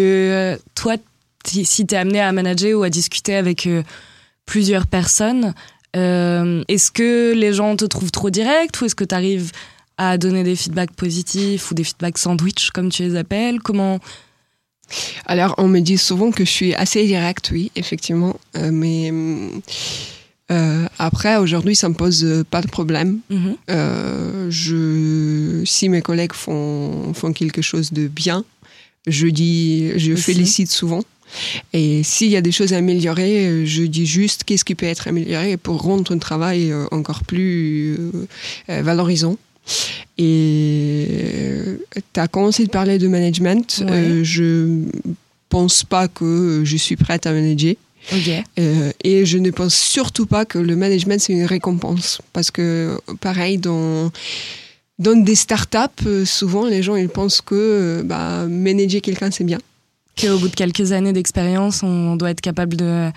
toi, 0.76 0.96
si 1.50 1.86
tu 1.86 1.96
es 1.96 1.98
amené 1.98 2.20
à 2.22 2.32
manager 2.32 2.80
ou 2.80 2.84
à 2.84 2.90
discuter 2.90 3.36
avec 3.36 3.68
euh, 3.68 3.84
plusieurs 4.46 4.88
personnes, 4.88 5.54
euh, 5.96 6.64
est-ce 6.68 6.92
que 6.92 7.34
les 7.36 7.54
gens 7.54 7.76
te 7.76 7.86
trouvent 7.86 8.12
trop 8.12 8.30
direct 8.30 8.80
ou 8.82 8.86
est-ce 8.86 8.96
que 8.96 9.04
tu 9.06 9.16
arrives 9.16 9.52
à 9.98 10.18
donner 10.18 10.44
des 10.44 10.56
feedbacks 10.56 10.92
positifs 10.94 11.72
ou 11.72 11.74
des 11.74 11.84
feedbacks 11.84 12.18
sandwich, 12.18 12.70
comme 12.72 12.90
tu 12.90 13.04
les 13.04 13.16
appelles? 13.16 13.60
Comment? 13.62 14.00
Alors, 15.26 15.56
on 15.58 15.68
me 15.68 15.80
dit 15.82 15.98
souvent 15.98 16.32
que 16.32 16.46
je 16.46 16.50
suis 16.52 16.74
assez 16.76 17.06
directe, 17.06 17.50
oui, 17.52 17.72
effectivement. 17.76 18.40
Euh, 18.56 18.70
mais 18.72 19.12
Euh, 20.50 20.88
après, 20.98 21.36
aujourd'hui, 21.36 21.76
ça 21.76 21.90
me 21.90 21.94
pose 21.94 22.26
pas 22.50 22.62
de 22.62 22.68
problème. 22.70 23.20
Mhm. 23.30 23.58
Je, 24.50 25.62
si 25.66 25.90
mes 25.90 26.02
collègues 26.02 26.32
font, 26.32 27.14
font 27.14 27.34
quelque 27.34 27.62
chose 27.62 27.92
de 27.92 28.08
bien, 28.08 28.46
je 29.08 29.28
dis, 29.28 29.92
je 30.00 30.14
Aussi. 30.14 30.22
félicite 30.22 30.72
souvent. 30.72 31.04
Et 31.74 32.04
s'il 32.04 32.30
y 32.30 32.36
a 32.36 32.42
des 32.42 32.52
choses 32.52 32.74
à 32.74 32.78
améliorer, 32.78 33.66
je 33.66 33.84
dis 33.84 34.06
juste 34.06 34.44
qu'est-ce 34.44 34.66
qui 34.66 34.76
peut 34.76 34.86
être 34.86 35.08
amélioré 35.08 35.58
pour 35.58 35.82
rendre 35.82 36.04
ton 36.04 36.20
travail 36.20 36.72
euh, 36.72 36.86
encore 36.92 37.24
plus 37.24 37.96
euh, 37.96 38.28
euh, 38.70 38.82
valorisant. 38.82 39.38
Et 40.18 41.06
tu 42.14 42.20
as 42.20 42.28
commencé 42.28 42.66
de 42.66 42.70
parler 42.70 42.98
de 42.98 43.08
management. 43.08 43.84
Ouais. 43.86 43.92
Euh, 43.92 44.24
je 44.24 44.84
pense 45.50 45.84
pas 45.84 46.08
que 46.08 46.62
je 46.64 46.78
suis 46.78 46.96
prête 46.96 47.26
à 47.26 47.34
manager. 47.34 47.76
Ok. 48.14 48.30
Euh, 48.60 48.92
et 49.04 49.26
je 49.26 49.38
ne 49.38 49.52
pense 49.52 49.76
surtout 49.76 50.26
pas 50.26 50.46
que 50.46 50.58
le 50.58 50.76
management, 50.78 51.20
c'est 51.20 51.34
une 51.34 51.44
récompense. 51.44 52.22
Parce 52.32 52.52
que, 52.52 52.98
pareil, 53.20 53.58
dans, 53.58 54.12
dans 54.98 55.22
des 55.22 55.36
startups, 55.36 56.06
euh, 56.06 56.24
souvent, 56.24 56.66
les 56.66 56.82
gens, 56.82 56.96
ils 56.96 57.10
pensent 57.10 57.42
que 57.42 57.56
euh, 57.56 58.04
bah, 58.04 58.46
manager 58.48 59.02
quelqu'un, 59.02 59.30
c'est 59.32 59.44
bien. 59.44 59.60
Qu'au 60.20 60.38
bout 60.38 60.50
de 60.50 60.56
quelques 60.56 60.92
années 60.92 61.14
d'expérience, 61.14 61.84
on 61.84 62.16
doit 62.16 62.32
être 62.32 62.42
capable 62.42 62.76
de, 62.76 63.10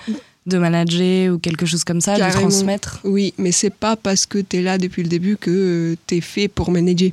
de 0.46 0.58
manager 0.58 1.34
ou 1.34 1.38
quelque 1.38 1.66
chose 1.66 1.84
comme 1.84 2.00
ça, 2.00 2.16
de 2.16 2.32
transmettre. 2.32 3.00
Oui, 3.04 3.34
mais 3.38 3.52
c'est 3.52 3.70
pas 3.70 3.96
parce 3.96 4.26
que 4.26 4.38
tu 4.38 4.58
es 4.58 4.62
là 4.62 4.78
depuis 4.78 5.02
le 5.02 5.08
début 5.08 5.36
que 5.36 5.96
tu 6.06 6.16
es 6.16 6.20
fait 6.20 6.48
pour 6.48 6.70
manager. 6.70 7.10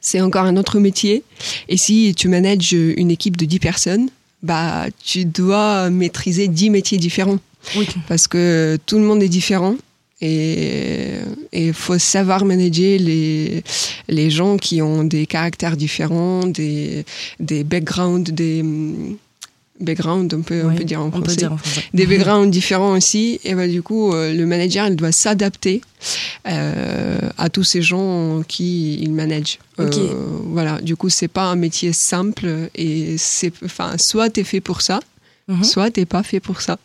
C'est 0.00 0.20
encore 0.20 0.44
un 0.44 0.56
autre 0.56 0.78
métier. 0.78 1.22
Et 1.68 1.76
si 1.76 2.14
tu 2.16 2.28
manages 2.28 2.72
une 2.72 3.10
équipe 3.10 3.36
de 3.36 3.44
10 3.44 3.58
personnes, 3.58 4.10
bah, 4.42 4.86
tu 5.02 5.24
dois 5.24 5.90
maîtriser 5.90 6.48
10 6.48 6.70
métiers 6.70 6.98
différents. 6.98 7.38
Oui. 7.76 7.88
parce 8.06 8.28
que 8.28 8.78
tout 8.86 8.98
le 8.98 9.04
monde 9.04 9.20
est 9.22 9.28
différent 9.28 9.74
et 10.20 11.10
il 11.52 11.72
faut 11.72 11.98
savoir 11.98 12.44
manager 12.44 12.98
les, 12.98 13.62
les 14.08 14.30
gens 14.30 14.56
qui 14.56 14.82
ont 14.82 15.04
des 15.04 15.26
caractères 15.26 15.76
différents, 15.76 16.46
des, 16.46 17.04
des 17.40 17.62
backgrounds, 17.64 18.30
des 18.32 18.64
backgrounds, 19.80 20.34
on 20.34 20.42
peut, 20.42 20.62
on 20.64 20.70
Oui, 20.70 20.74
peut 20.76 20.84
dire 20.84 21.00
en 21.00 21.10
français. 21.10 21.26
peut 21.26 21.36
dire 21.36 21.52
en 21.52 21.56
français. 21.56 21.84
Des 21.94 22.06
backgrounds 22.12 22.50
différents 22.50 22.96
aussi, 22.96 23.38
et 23.44 23.54
bah, 23.54 23.68
du 23.68 23.80
coup, 23.82 24.12
euh, 24.12 24.34
le 24.34 24.44
manager 24.44 24.88
il 24.88 24.96
doit 24.96 25.12
s'adapter 25.12 25.80
euh, 26.48 27.18
à 27.38 27.48
tous 27.48 27.62
ces 27.64 27.80
gens 27.82 28.42
qui 28.48 28.94
il 29.00 29.12
manage. 29.12 29.58
Euh, 29.78 29.88
voilà, 30.46 30.80
du 30.80 30.96
coup, 30.96 31.08
c'est 31.10 31.28
pas 31.28 31.44
un 31.44 31.54
métier 31.54 31.92
simple, 31.92 32.70
et 32.74 33.14
c'est, 33.18 33.52
enfin, 33.64 33.92
soit 33.98 34.30
t'es 34.30 34.44
fait 34.44 34.60
pour 34.60 34.82
ça, 34.82 34.98
Mhm. 35.46 35.64
soit 35.64 35.90
t'es 35.90 36.04
pas 36.04 36.22
fait 36.22 36.40
pour 36.40 36.60
ça. 36.60 36.78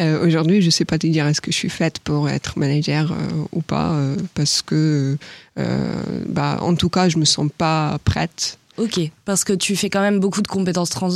Euh, 0.00 0.24
Aujourd'hui, 0.26 0.62
je 0.62 0.70
sais 0.70 0.84
pas 0.84 0.98
te 0.98 1.06
dire 1.06 1.26
est-ce 1.26 1.40
que 1.40 1.50
je 1.50 1.56
suis 1.56 1.68
faite 1.70 1.98
pour 2.00 2.28
être 2.28 2.58
manager 2.58 3.12
euh, 3.12 3.16
ou 3.52 3.62
pas, 3.62 3.92
euh, 3.92 4.16
parce 4.34 4.62
que, 4.62 5.16
bah, 6.28 6.58
en 6.60 6.74
tout 6.74 6.88
cas, 6.88 7.08
je 7.08 7.18
me 7.18 7.24
sens 7.24 7.48
pas 7.56 7.98
prête. 8.04 8.58
Ok, 8.76 9.00
parce 9.24 9.42
que 9.42 9.52
tu 9.52 9.74
fais 9.74 9.90
quand 9.90 10.00
même 10.00 10.20
beaucoup 10.20 10.40
de 10.40 10.46
compétences 10.46 10.90
trans, 10.90 11.10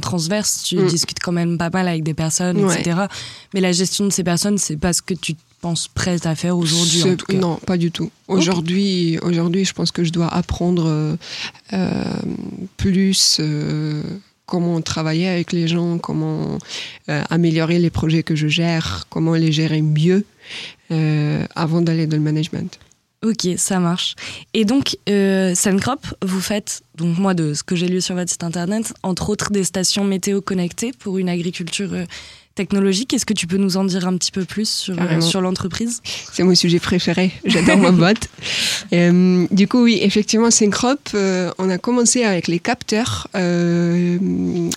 transverses, 0.00 0.62
tu 0.62 0.76
Mm. 0.76 0.86
discutes 0.86 1.18
quand 1.20 1.32
même 1.32 1.58
pas 1.58 1.68
mal 1.68 1.88
avec 1.88 2.04
des 2.04 2.14
personnes, 2.14 2.64
Ouais. 2.64 2.80
etc. 2.80 3.06
Mais 3.54 3.60
la 3.60 3.72
gestion 3.72 4.04
de 4.06 4.12
ces 4.12 4.22
personnes, 4.22 4.56
c'est 4.56 4.76
pas 4.76 4.92
ce 4.92 5.02
que 5.02 5.14
tu 5.14 5.34
penses 5.60 5.88
prête 5.88 6.26
à 6.26 6.36
faire 6.36 6.56
aujourd'hui. 6.56 7.02
Non, 7.40 7.56
pas 7.56 7.76
du 7.76 7.90
tout. 7.90 8.12
Aujourd'hui, 8.28 9.18
aujourd'hui, 9.20 9.64
je 9.64 9.72
pense 9.72 9.90
que 9.90 10.04
je 10.04 10.10
dois 10.12 10.28
apprendre 10.32 11.16
euh, 11.72 12.04
plus 12.76 13.38
euh, 13.40 14.00
comment 14.48 14.80
travailler 14.80 15.28
avec 15.28 15.52
les 15.52 15.68
gens, 15.68 15.98
comment 15.98 16.58
euh, 17.10 17.22
améliorer 17.28 17.78
les 17.78 17.90
projets 17.90 18.22
que 18.22 18.34
je 18.34 18.48
gère, 18.48 19.04
comment 19.10 19.34
les 19.34 19.52
gérer 19.52 19.82
mieux 19.82 20.24
euh, 20.90 21.44
avant 21.54 21.82
d'aller 21.82 22.06
dans 22.06 22.16
le 22.16 22.22
management. 22.22 22.78
Ok, 23.22 23.46
ça 23.56 23.78
marche. 23.78 24.14
Et 24.54 24.64
donc, 24.64 24.96
euh, 25.08 25.54
Suncrop, 25.54 26.00
vous 26.24 26.40
faites, 26.40 26.82
donc 26.96 27.18
moi, 27.18 27.34
de 27.34 27.52
ce 27.52 27.62
que 27.62 27.76
j'ai 27.76 27.88
lu 27.88 28.00
sur 28.00 28.14
votre 28.14 28.30
site 28.30 28.44
internet, 28.44 28.94
entre 29.02 29.28
autres 29.28 29.50
des 29.50 29.64
stations 29.64 30.04
météo 30.04 30.40
connectées 30.40 30.92
pour 30.92 31.18
une 31.18 31.28
agriculture 31.28 31.90
technologique. 32.58 33.14
Est-ce 33.14 33.24
que 33.24 33.34
tu 33.34 33.46
peux 33.46 33.56
nous 33.56 33.76
en 33.76 33.84
dire 33.84 34.04
un 34.08 34.16
petit 34.16 34.32
peu 34.32 34.44
plus 34.44 34.68
sur, 34.68 34.96
euh, 35.00 35.20
sur 35.20 35.40
l'entreprise? 35.40 36.02
C'est 36.32 36.42
mon 36.42 36.56
sujet 36.56 36.80
préféré. 36.80 37.30
J'adore 37.44 37.78
ma 37.78 37.92
boîte. 37.92 38.28
Euh, 38.92 39.46
du 39.50 39.68
coup, 39.68 39.82
oui, 39.82 39.98
effectivement, 40.00 40.50
Syncrop, 40.50 41.10
euh, 41.12 41.50
on 41.58 41.68
a 41.68 41.76
commencé 41.76 42.24
avec 42.24 42.48
les 42.48 42.58
capteurs, 42.58 43.28
euh, 43.34 44.16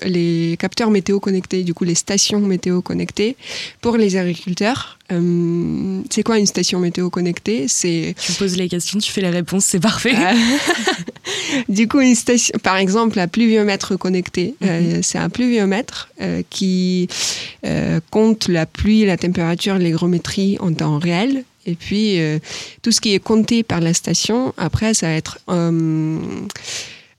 les 0.03 0.57
capteurs 0.59 0.91
météo 0.91 1.19
connectés, 1.19 1.63
du 1.63 1.73
coup, 1.73 1.85
les 1.85 1.95
stations 1.95 2.41
météo 2.41 2.81
connectées 2.81 3.37
pour 3.79 3.95
les 3.95 4.17
agriculteurs. 4.17 4.97
Euh, 5.11 6.01
c'est 6.09 6.23
quoi 6.23 6.39
une 6.39 6.45
station 6.45 6.79
météo 6.79 7.09
connectée? 7.09 7.67
C'est 7.67 8.15
Tu 8.19 8.33
poses 8.33 8.57
les 8.57 8.69
questions, 8.69 8.99
tu 8.99 9.11
fais 9.11 9.21
les 9.21 9.29
réponses, 9.29 9.65
c'est 9.65 9.79
parfait. 9.79 10.15
Euh, 10.15 10.33
du 11.69 11.87
coup, 11.87 11.99
une 11.99 12.15
station, 12.15 12.57
par 12.63 12.77
exemple, 12.77 13.19
un 13.19 13.27
pluviomètre 13.27 13.97
connecté, 13.97 14.55
euh, 14.63 14.99
c'est 15.01 15.17
un 15.17 15.29
pluviomètre 15.29 16.09
euh, 16.21 16.41
qui 16.49 17.07
compte 18.09 18.47
la 18.47 18.65
pluie, 18.65 19.05
la 19.05 19.17
température, 19.17 19.75
l'hygrométrie 19.75 20.57
en 20.59 20.73
temps 20.73 20.97
réel. 20.97 21.43
Et 21.65 21.75
puis, 21.75 22.17
tout 22.81 22.91
ce 22.91 22.99
qui 22.99 23.13
est 23.13 23.19
compté 23.19 23.61
par 23.61 23.81
la 23.81 23.93
station, 23.93 24.53
après, 24.57 24.95
ça 24.95 25.07
va 25.07 25.13
être 25.13 25.37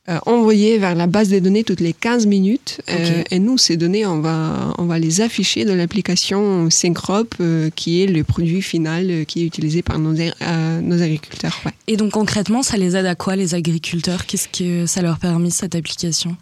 euh, 0.08 0.78
vers 0.78 0.94
la 0.94 1.06
base 1.06 1.28
des 1.28 1.40
données 1.40 1.64
toutes 1.64 1.80
les 1.80 1.92
15 1.92 2.26
minutes. 2.26 2.80
Euh, 2.90 3.22
et 3.30 3.38
nous, 3.38 3.58
ces 3.58 3.76
données, 3.76 4.06
on 4.06 4.20
va, 4.20 4.74
on 4.78 4.84
va 4.84 4.98
les 4.98 5.20
afficher 5.20 5.64
dans 5.64 5.74
l'application 5.74 6.70
Syncrop, 6.70 7.34
euh, 7.40 7.70
qui 7.74 8.02
est 8.02 8.06
le 8.06 8.24
produit 8.24 8.62
final 8.62 9.10
euh, 9.10 9.24
qui 9.24 9.42
est 9.42 9.46
utilisé 9.46 9.82
par 9.82 9.98
nos, 9.98 10.12
nos 10.12 11.02
agriculteurs. 11.02 11.60
Ouais. 11.64 11.72
Et 11.86 11.96
donc 11.96 12.12
concrètement, 12.12 12.62
ça 12.62 12.76
les 12.76 12.96
aide 12.96 13.06
à 13.06 13.14
quoi 13.14 13.36
les 13.36 13.54
agriculteurs? 13.54 14.26
Qu'est-ce 14.26 14.48
que 14.48 14.86
ça 14.86 15.02
leur 15.02 15.18
permet 15.18 15.50
cette 15.50 15.74
application? 15.74 16.36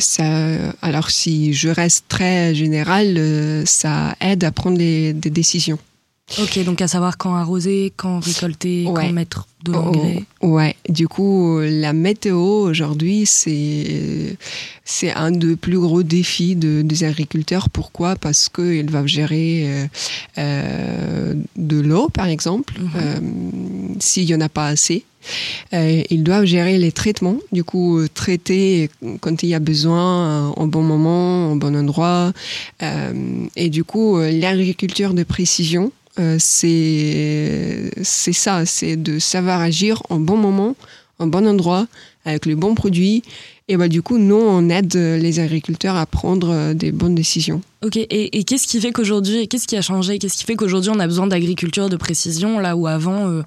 Ça, 0.00 0.72
alors 0.82 1.10
si 1.10 1.52
je 1.52 1.68
reste 1.68 2.06
très 2.08 2.54
général, 2.54 3.62
ça 3.66 4.14
aide 4.20 4.44
à 4.44 4.50
prendre 4.50 4.78
des, 4.78 5.12
des 5.12 5.30
décisions. 5.30 5.78
Ok, 6.42 6.58
donc 6.64 6.82
à 6.82 6.88
savoir 6.88 7.16
quand 7.18 7.34
arroser, 7.36 7.92
quand 7.96 8.18
récolter, 8.18 8.84
Ouais. 8.88 9.06
quand 9.06 9.12
mettre 9.12 9.46
de 9.64 9.70
l'engrais. 9.72 10.24
Oh, 10.40 10.48
ouais, 10.48 10.74
du 10.88 11.06
coup, 11.06 11.60
la 11.60 11.92
météo 11.92 12.36
aujourd'hui, 12.68 13.26
c'est 13.26 14.36
c'est 14.84 15.12
un 15.12 15.30
des 15.30 15.54
plus 15.54 15.78
gros 15.78 16.02
défis 16.02 16.56
de- 16.56 16.82
des 16.82 17.04
agriculteurs. 17.04 17.70
Pourquoi? 17.70 18.16
Parce 18.16 18.48
qu'ils 18.48 18.86
doivent 18.86 19.06
gérer 19.06 19.64
euh, 19.68 19.86
euh, 20.38 21.34
de 21.56 21.80
l'eau, 21.80 22.08
par 22.08 22.26
exemple, 22.26 22.74
Mhm. 22.80 22.90
euh, 22.96 23.20
s'il 24.00 24.24
y 24.24 24.34
en 24.34 24.40
a 24.40 24.48
pas 24.48 24.66
assez. 24.66 25.04
Euh, 25.74 26.02
ils 26.10 26.22
doivent 26.24 26.44
gérer 26.44 26.76
les 26.78 26.90
traitements, 26.92 27.38
du 27.52 27.62
coup 27.64 28.00
traiter 28.14 28.90
quand 29.20 29.42
il 29.44 29.48
y 29.48 29.54
a 29.54 29.60
besoin, 29.60 30.50
au 30.50 30.66
bon 30.66 30.82
moment, 30.82 31.52
au 31.52 31.56
bon 31.56 31.74
endroit. 31.76 32.32
Euh, 32.82 33.12
et 33.54 33.70
du 33.70 33.84
coup, 33.84 34.18
l'agriculture 34.18 35.14
de 35.14 35.22
précision, 35.24 35.90
euh, 36.18 36.36
c'est 36.38 38.32
ça, 38.32 38.64
c'est 38.66 38.96
de 38.96 39.18
savoir 39.18 39.60
agir 39.60 40.02
au 40.10 40.18
bon 40.18 40.36
moment, 40.36 40.76
au 41.18 41.26
bon 41.26 41.46
endroit, 41.46 41.86
avec 42.24 42.46
le 42.46 42.54
bon 42.56 42.74
produit. 42.74 43.22
Et 43.68 43.76
bah, 43.76 43.88
du 43.88 44.00
coup, 44.00 44.18
nous, 44.18 44.36
on 44.36 44.68
aide 44.68 44.94
les 44.94 45.40
agriculteurs 45.40 45.96
à 45.96 46.06
prendre 46.06 46.50
euh, 46.50 46.74
des 46.74 46.92
bonnes 46.92 47.16
décisions. 47.16 47.62
Ok, 47.84 47.96
et, 47.96 48.38
et 48.38 48.44
qu'est-ce 48.44 48.66
qui 48.68 48.80
fait 48.80 48.92
qu'aujourd'hui, 48.92 49.48
qu'est-ce 49.48 49.66
qui 49.66 49.76
a 49.76 49.82
changé? 49.82 50.18
Qu'est-ce 50.18 50.36
qui 50.38 50.44
fait 50.44 50.54
qu'aujourd'hui 50.54 50.90
on 50.94 51.00
a 51.00 51.06
besoin 51.06 51.26
d'agriculture 51.26 51.88
de 51.88 51.96
précision 51.96 52.60
là 52.60 52.76
où 52.76 52.86
avant, 52.86 53.28
euh, 53.28 53.42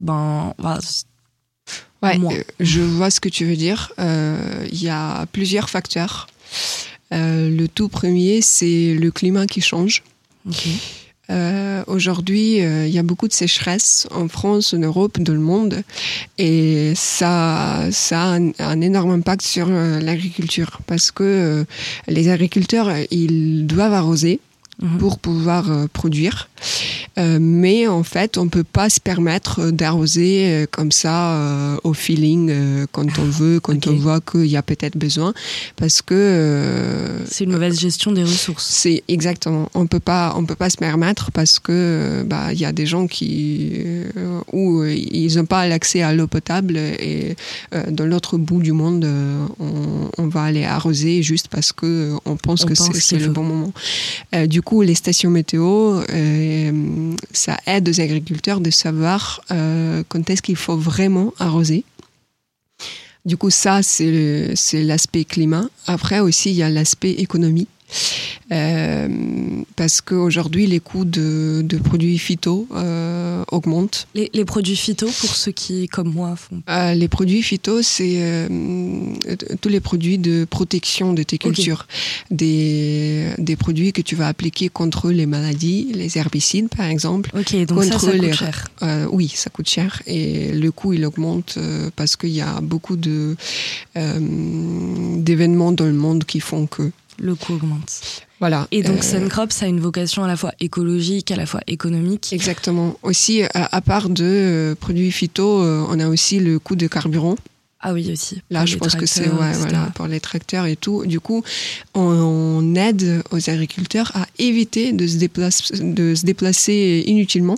ben, 0.00 0.52
bah, 0.58 0.78
Ouais, 2.02 2.16
Moins? 2.18 2.34
euh, 2.34 2.42
je 2.60 2.80
vois 2.80 3.10
ce 3.10 3.20
que 3.20 3.28
tu 3.28 3.44
veux 3.44 3.56
dire. 3.56 3.92
Il 3.98 4.80
y 4.82 4.88
a 4.88 5.26
plusieurs 5.32 5.68
facteurs. 5.68 6.28
Le 7.10 7.66
tout 7.66 7.88
premier, 7.88 8.40
c'est 8.42 8.94
le 8.94 9.10
climat 9.10 9.46
qui 9.46 9.60
change. 9.60 10.02
ok. 10.48 10.68
Euh, 11.30 11.68
Aujourd'hui, 11.86 12.60
euh, 12.62 12.86
il 12.86 12.92
y 12.92 12.98
a 12.98 13.02
beaucoup 13.02 13.28
de 13.28 13.32
sécheresse 13.32 14.06
en 14.10 14.28
France, 14.28 14.74
en 14.74 14.78
Europe, 14.78 15.18
dans 15.20 15.32
le 15.32 15.40
monde, 15.40 15.82
et 16.36 16.92
ça, 16.94 17.88
ça 17.90 18.22
a 18.22 18.38
un, 18.38 18.50
un 18.58 18.80
énorme 18.80 19.10
impact 19.12 19.42
sur 19.42 19.68
euh, 19.70 20.00
l'agriculture 20.00 20.80
parce 20.86 21.10
que 21.10 21.24
euh, 21.24 21.64
les 22.06 22.28
agriculteurs, 22.28 22.90
ils 23.10 23.66
doivent 23.66 23.94
arroser 23.94 24.40
Mhm. 24.80 24.98
pour 24.98 25.18
pouvoir 25.18 25.72
euh, 25.72 25.86
produire. 25.92 26.48
Euh, 27.18 27.38
mais 27.40 27.88
en 27.88 28.04
fait, 28.04 28.38
on 28.38 28.48
peut 28.48 28.62
pas 28.62 28.88
se 28.88 29.00
permettre 29.00 29.72
d'arroser 29.72 30.44
euh, 30.46 30.66
comme 30.70 30.92
ça 30.92 31.76
au 31.82 31.94
feeling 31.94 32.52
quand 32.92 33.18
on 33.18 33.24
veut, 33.24 33.58
quand 33.58 33.86
on 33.88 33.96
voit 33.96 34.20
qu'il 34.20 34.46
y 34.46 34.56
a 34.56 34.62
peut-être 34.62 34.96
besoin, 34.96 35.34
parce 35.76 36.00
que 36.02 37.16
C'est 37.28 37.44
une 37.44 37.52
mauvaise 37.52 37.78
gestion 37.80 38.12
des 38.12 38.22
ressources. 38.22 38.64
c'est 38.66 39.02
exactement. 39.08 39.68
On 39.74 39.80
on 39.82 39.86
peut 39.86 39.98
pas 40.54 40.70
se 40.70 40.76
permettre 40.76 41.32
parce 41.32 41.58
que 41.58 42.22
bah 42.26 42.52
il 42.52 42.60
y 42.60 42.64
a 42.64 42.72
des 42.72 42.86
gens 42.86 43.06
qui 43.06 43.72
où 44.52 44.84
ils 44.84 45.36
n'ont 45.36 45.46
pas 45.46 45.66
l'accès 45.66 46.02
à 46.02 46.12
l'eau 46.12 46.26
potable 46.26 46.76
et 46.76 47.36
dans 47.90 48.06
l'autre 48.06 48.36
bout 48.38 48.60
du 48.62 48.72
monde, 48.72 49.04
on, 49.58 50.10
on 50.18 50.28
va 50.28 50.42
aller 50.42 50.64
arroser 50.64 51.22
juste 51.22 51.48
parce 51.48 51.72
que 51.72 52.12
on 52.24 52.36
pense 52.36 52.64
On 52.64 52.66
que 52.66 52.74
c'est 52.74 53.18
le 53.18 53.26
faut. 53.26 53.32
bon 53.32 53.44
moment. 53.44 53.72
Euh, 54.34 54.46
du 54.46 54.62
coup, 54.62 54.67
les 54.82 54.94
stations 54.94 55.30
météo, 55.30 56.00
euh, 56.10 57.14
ça 57.32 57.56
aide 57.66 57.88
aux 57.88 58.00
agriculteurs 58.00 58.60
de 58.60 58.70
savoir 58.70 59.40
euh, 59.50 60.02
quand 60.08 60.28
est-ce 60.30 60.42
qu'il 60.42 60.56
faut 60.56 60.76
vraiment 60.76 61.32
arroser. 61.38 61.84
Du 63.24 63.36
coup, 63.36 63.50
ça, 63.50 63.82
c'est 63.82 64.56
l'aspect 64.74 65.24
climat. 65.24 65.68
Après 65.86 66.20
aussi, 66.20 66.50
il 66.50 66.56
y 66.56 66.62
a 66.62 66.70
l'aspect 66.70 67.12
économie. 67.12 67.66
Euh, 68.50 69.08
parce 69.76 70.00
qu'aujourd'hui, 70.00 70.66
les 70.66 70.80
coûts 70.80 71.04
de, 71.04 71.60
de 71.62 71.76
produits 71.76 72.16
phyto 72.18 72.66
euh, 72.74 73.44
augmentent. 73.52 74.06
Les, 74.14 74.30
les 74.32 74.44
produits 74.46 74.76
phyto, 74.76 75.06
pour 75.06 75.34
ceux 75.36 75.52
qui, 75.52 75.86
comme 75.88 76.12
moi, 76.12 76.34
font. 76.36 76.62
Euh, 76.68 76.94
les 76.94 77.08
produits 77.08 77.42
phyto, 77.42 77.82
c'est 77.82 78.48
tous 79.60 79.68
les 79.68 79.80
produits 79.80 80.16
de 80.18 80.46
protection 80.48 81.12
de 81.12 81.22
tes 81.22 81.36
cultures. 81.38 81.86
Des, 82.30 83.28
des 83.38 83.56
produits 83.56 83.92
que 83.92 84.00
tu 84.02 84.14
vas 84.16 84.28
appliquer 84.28 84.68
contre 84.70 85.10
les 85.10 85.26
maladies, 85.26 85.90
les 85.94 86.16
herbicides 86.18 86.68
par 86.68 86.86
exemple. 86.86 87.30
Ok, 87.38 87.54
donc 87.66 87.84
ça, 87.84 87.96
coûte 87.98 88.14
les- 88.14 88.32
cher. 88.32 88.68
Oui, 89.12 89.28
ça 89.34 89.50
coûte 89.50 89.68
cher 89.68 90.02
et 90.06 90.52
le 90.52 90.70
coût 90.72 90.92
il 90.94 91.04
augmente 91.04 91.58
parce 91.96 92.16
qu'il 92.16 92.30
y 92.30 92.40
a 92.40 92.60
beaucoup 92.60 92.96
d'événements 93.94 95.72
dans 95.72 95.84
le 95.86 95.92
monde 95.92 96.24
qui 96.24 96.40
font 96.40 96.66
que 96.66 96.90
Le 97.20 97.34
coût 97.34 97.54
augmente. 97.54 98.00
voilà. 98.38 98.68
Et 98.70 98.82
donc, 98.82 98.98
Euh, 98.98 99.02
Suncrop, 99.02 99.50
ça 99.52 99.64
a 99.66 99.68
une 99.68 99.80
vocation 99.80 100.22
à 100.22 100.28
la 100.28 100.36
fois 100.36 100.52
écologique, 100.60 101.30
à 101.32 101.36
la 101.36 101.46
fois 101.46 101.60
économique. 101.66 102.32
Exactement. 102.32 102.96
Aussi, 103.02 103.42
à, 103.54 103.74
à 103.76 103.80
part 103.80 104.08
de 104.08 104.24
euh, 104.24 104.74
produits 104.76 105.10
phyto, 105.10 105.60
euh, 105.62 105.84
on 105.88 105.98
a 105.98 106.08
aussi 106.08 106.38
le 106.38 106.58
coût 106.60 106.76
de 106.76 106.86
carburant. 106.86 107.36
Ah 107.80 107.92
oui, 107.92 108.10
aussi. 108.12 108.42
Là, 108.50 108.66
je 108.66 108.76
pense 108.76 108.94
que 108.96 109.06
c'est 109.06 109.28
ouais, 109.28 109.52
voilà, 109.58 109.90
pour 109.94 110.06
les 110.08 110.18
tracteurs 110.20 110.66
et 110.66 110.74
tout. 110.76 111.06
Du 111.06 111.20
coup, 111.20 111.42
on, 111.94 112.00
on 112.00 112.74
aide 112.74 113.22
aux 113.30 113.50
agriculteurs 113.50 114.10
à 114.14 114.26
éviter 114.38 114.92
de 114.92 115.06
se, 115.06 115.16
déplacer, 115.16 115.78
de 115.80 116.14
se 116.16 116.24
déplacer 116.24 117.04
inutilement, 117.06 117.56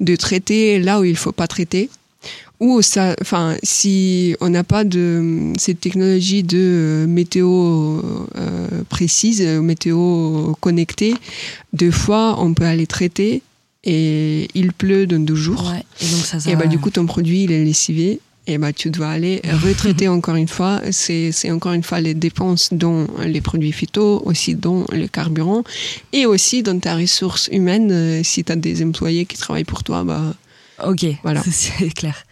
de 0.00 0.14
traiter 0.16 0.78
là 0.80 1.00
où 1.00 1.04
il 1.04 1.16
faut 1.16 1.32
pas 1.32 1.48
traiter. 1.48 1.90
Ou 2.62 2.80
ça, 2.80 3.16
enfin, 3.20 3.56
si 3.64 4.36
on 4.40 4.48
n'a 4.48 4.62
pas 4.62 4.84
de 4.84 5.52
cette 5.58 5.80
technologie 5.80 6.44
de 6.44 6.58
euh, 6.60 7.06
météo 7.08 7.48
euh, 8.36 8.68
précise, 8.88 9.42
euh, 9.44 9.60
météo 9.60 10.54
connectée, 10.60 11.14
deux 11.72 11.90
fois 11.90 12.36
on 12.38 12.54
peut 12.54 12.64
aller 12.64 12.86
traiter 12.86 13.42
et 13.82 14.46
il 14.54 14.72
pleut 14.72 15.08
dans 15.08 15.18
deux 15.18 15.34
jours. 15.34 15.72
Ouais, 15.72 15.82
et 16.00 16.08
donc 16.12 16.24
ça, 16.24 16.38
ça 16.38 16.48
Et 16.50 16.54
bah, 16.54 16.68
du 16.68 16.78
coup, 16.78 16.90
ton 16.90 17.04
produit, 17.04 17.42
il 17.42 17.50
est 17.50 17.64
lessivé. 17.64 18.20
Et 18.46 18.58
bah, 18.58 18.72
tu 18.72 18.90
dois 18.90 19.08
aller 19.08 19.42
retraiter 19.64 20.06
encore 20.06 20.36
une 20.36 20.46
fois. 20.46 20.80
C'est 20.92 21.32
c'est 21.32 21.50
encore 21.50 21.72
une 21.72 21.82
fois 21.82 22.00
les 22.00 22.14
dépenses 22.14 22.68
dont 22.72 23.08
les 23.24 23.40
produits 23.40 23.72
phyto, 23.72 24.22
aussi 24.24 24.54
dont 24.54 24.84
le 24.92 25.08
carburant, 25.08 25.64
et 26.12 26.26
aussi 26.26 26.62
dans 26.62 26.78
ta 26.78 26.94
ressource 26.94 27.48
humaine. 27.50 27.90
euh, 27.90 28.22
Si 28.22 28.44
tu 28.44 28.52
as 28.52 28.56
des 28.56 28.84
employés 28.84 29.26
qui 29.26 29.36
travaillent 29.36 29.64
pour 29.64 29.82
toi, 29.82 30.04
bah, 30.04 30.34
Ok, 30.84 31.06
Voilà. 31.24 31.42
c'est 31.50 31.90
clair. 31.90 32.24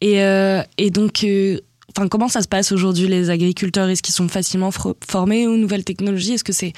Et, 0.00 0.22
euh, 0.22 0.62
et 0.76 0.90
donc, 0.90 1.24
euh, 1.24 1.58
comment 2.10 2.28
ça 2.28 2.42
se 2.42 2.48
passe 2.48 2.72
aujourd'hui 2.72 3.08
les 3.08 3.30
agriculteurs? 3.30 3.88
Est-ce 3.88 4.02
qu'ils 4.02 4.14
sont 4.14 4.28
facilement 4.28 4.70
formés 4.70 5.46
aux 5.46 5.56
nouvelles 5.56 5.84
technologies? 5.84 6.34
Est-ce 6.34 6.44
que 6.44 6.52
c'est 6.52 6.72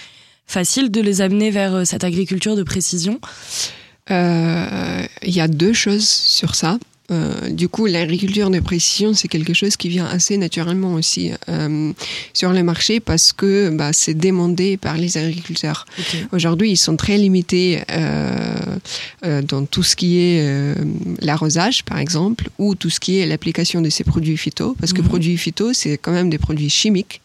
facile 0.47 0.91
de 0.91 1.01
les 1.01 1.21
amener 1.21 1.51
vers 1.51 1.75
euh, 1.75 1.85
cette 1.85 2.05
agriculture 2.05 2.57
de 2.57 2.63
précision? 2.63 3.21
Il 4.09 5.07
y 5.23 5.41
a 5.41 5.47
deux 5.47 5.73
choses 5.73 6.09
sur 6.09 6.57
ça. 6.57 6.79
Euh, 7.11 7.51
du 7.51 7.69
coup, 7.69 7.87
l'agriculture 7.87 8.51
de 8.51 8.61
précision, 8.61 9.15
c'est 9.15 9.29
quelque 9.29 9.53
chose 9.53 9.77
qui 9.77 9.89
vient 9.89 10.07
assez 10.07 10.37
naturellement 10.37 10.95
aussi 10.95 11.33
euh, 11.49 11.93
sur 12.33 12.53
le 12.53 12.63
marché 12.63 13.01
parce 13.01 13.33
que 13.33 13.71
bah, 13.71 13.93
c'est 13.93 14.15
demandé 14.15 14.77
par 14.77 14.97
les 14.97 15.17
agriculteurs. 15.19 15.87
Aujourd'hui, 16.33 16.71
ils 16.71 16.77
sont 16.77 16.97
très 16.97 17.19
limités 17.19 17.83
euh, 17.91 19.43
dans 19.43 19.65
tout 19.65 19.83
ce 19.83 19.97
qui 19.97 20.19
est 20.19 20.75
l'arrosage, 21.21 21.85
par 21.85 21.99
exemple, 21.99 22.49
ou 22.59 22.75
tout 22.75 22.91
ce 22.91 23.01
qui 23.01 23.19
est 23.19 23.27
l'application 23.27 23.81
de 23.81 23.91
ces 23.91 24.05
produits 24.05 24.37
phyto, 24.37 24.77
parce 24.79 24.93
que 24.93 25.01
Mhm. 25.03 25.09
produits 25.09 25.37
phyto, 25.37 25.73
c'est 25.73 25.99
quand 25.99 26.13
même 26.13 26.31
des 26.31 26.39
produits 26.39 26.71
chimiques 26.71 27.21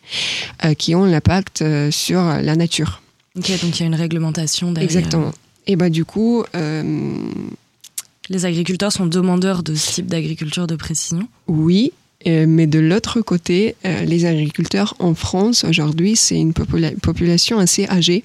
qui 0.77 0.95
ont 0.95 1.05
l'impact 1.05 1.63
sur 1.91 2.21
la 2.23 2.55
nature. 2.55 3.01
Ok, 3.37 3.51
donc 3.61 3.77
il 3.77 3.81
y 3.81 3.83
a 3.83 3.87
une 3.87 3.95
réglementation 3.95 4.71
derrière. 4.71 4.89
Exactement. 4.89 5.31
Et 5.67 5.75
bah 5.75 5.89
du 5.89 6.05
coup, 6.05 6.43
euh, 6.55 6.83
Les 8.29 8.45
agriculteurs 8.45 8.91
sont 8.91 9.05
demandeurs 9.05 9.61
de 9.63 9.75
ce 9.75 9.93
type 9.95 10.07
d'agriculture 10.07 10.67
de 10.67 10.75
précision. 10.75 11.27
oui. 11.47 11.91
euh, 12.27 12.45
mais 12.47 12.65
de 12.65 12.79
l'autre 12.79 13.21
côté, 13.21 13.75
euh, 13.85 14.01
les 14.03 14.25
agriculteurs 14.25 14.95
en 14.99 15.13
France 15.13 15.63
aujourd'hui, 15.63 16.15
c'est 16.15 16.35
une 16.39 16.53
popula- 16.53 16.97
population 16.99 17.59
assez 17.59 17.87
âgée. 17.87 18.23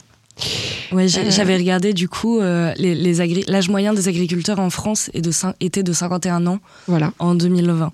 Ouais, 0.90 1.04
Euh. 1.18 1.30
j'avais 1.30 1.56
regardé 1.56 1.92
du 1.92 2.08
coup 2.08 2.40
euh, 2.40 2.72
les, 2.78 2.94
les 2.94 3.20
agri- 3.20 3.44
l'âge 3.46 3.68
moyen 3.68 3.92
des 3.92 4.08
agriculteurs 4.08 4.58
en 4.58 4.70
France 4.70 5.10
est 5.12 5.20
de 5.20 5.30
cin- 5.30 5.52
était 5.60 5.82
de 5.82 5.92
51 5.92 6.46
ans 6.46 6.60
Voilà. 6.86 7.12
en 7.18 7.34
2020. 7.34 7.92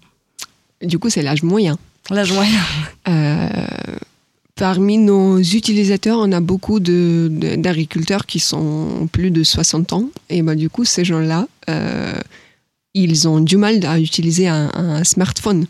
Du 0.83 0.99
coup, 1.01 1.11
c'est 1.11 1.23
l'âge 1.23 1.43
moyen. 1.43 1.77
L'âge 2.11 2.33
moyen. 2.33 2.61
Euh, 3.09 3.49
parmi 4.57 4.99
nos 4.99 5.39
utilisateurs, 5.39 6.19
on 6.21 6.33
a 6.33 6.41
beaucoup 6.41 6.81
de- 6.81 7.29
de- 7.31 7.57
d'agriculteurs 7.57 8.27
qui 8.27 8.41
sont 8.41 9.09
plus 9.13 9.31
de 9.31 9.45
60 9.45 9.93
ans. 9.93 10.09
Et 10.31 10.43
bah, 10.43 10.55
du 10.55 10.69
coup, 10.71 10.85
ces 10.85 11.05
gens-là, 11.05 11.47
euh, 11.71 12.15
ils 12.95 13.29
ont 13.29 13.41
du 13.41 13.57
mal 13.59 13.85
à 13.87 14.01
utiliser 14.01 14.49
un, 14.49 14.71
un 14.75 15.05
smartphone. 15.05 15.67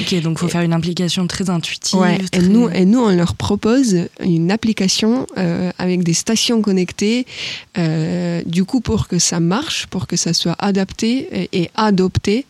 Ok, 0.00 0.14
donc 0.20 0.38
faut 0.38 0.46
faire 0.48 0.60
une 0.60 0.74
implication 0.74 1.26
très 1.26 1.48
intuitive. 1.48 1.98
Ouais, 1.98 2.18
et, 2.34 2.40
nous, 2.40 2.68
et 2.68 2.84
nous, 2.84 3.00
on 3.00 3.08
leur 3.16 3.34
propose 3.34 3.96
une 4.22 4.50
application 4.50 5.26
euh, 5.38 5.70
avec 5.78 6.02
des 6.04 6.12
stations 6.12 6.60
connectées, 6.60 7.24
euh, 7.78 8.42
du 8.44 8.64
coup, 8.64 8.80
pour 8.82 9.08
que 9.08 9.18
ça 9.18 9.40
marche, 9.40 9.86
pour 9.86 10.06
que 10.06 10.16
ça 10.16 10.34
soit 10.34 10.54
adapté 10.58 11.28
et, 11.32 11.62
et 11.62 11.70
adopté. 11.76 12.44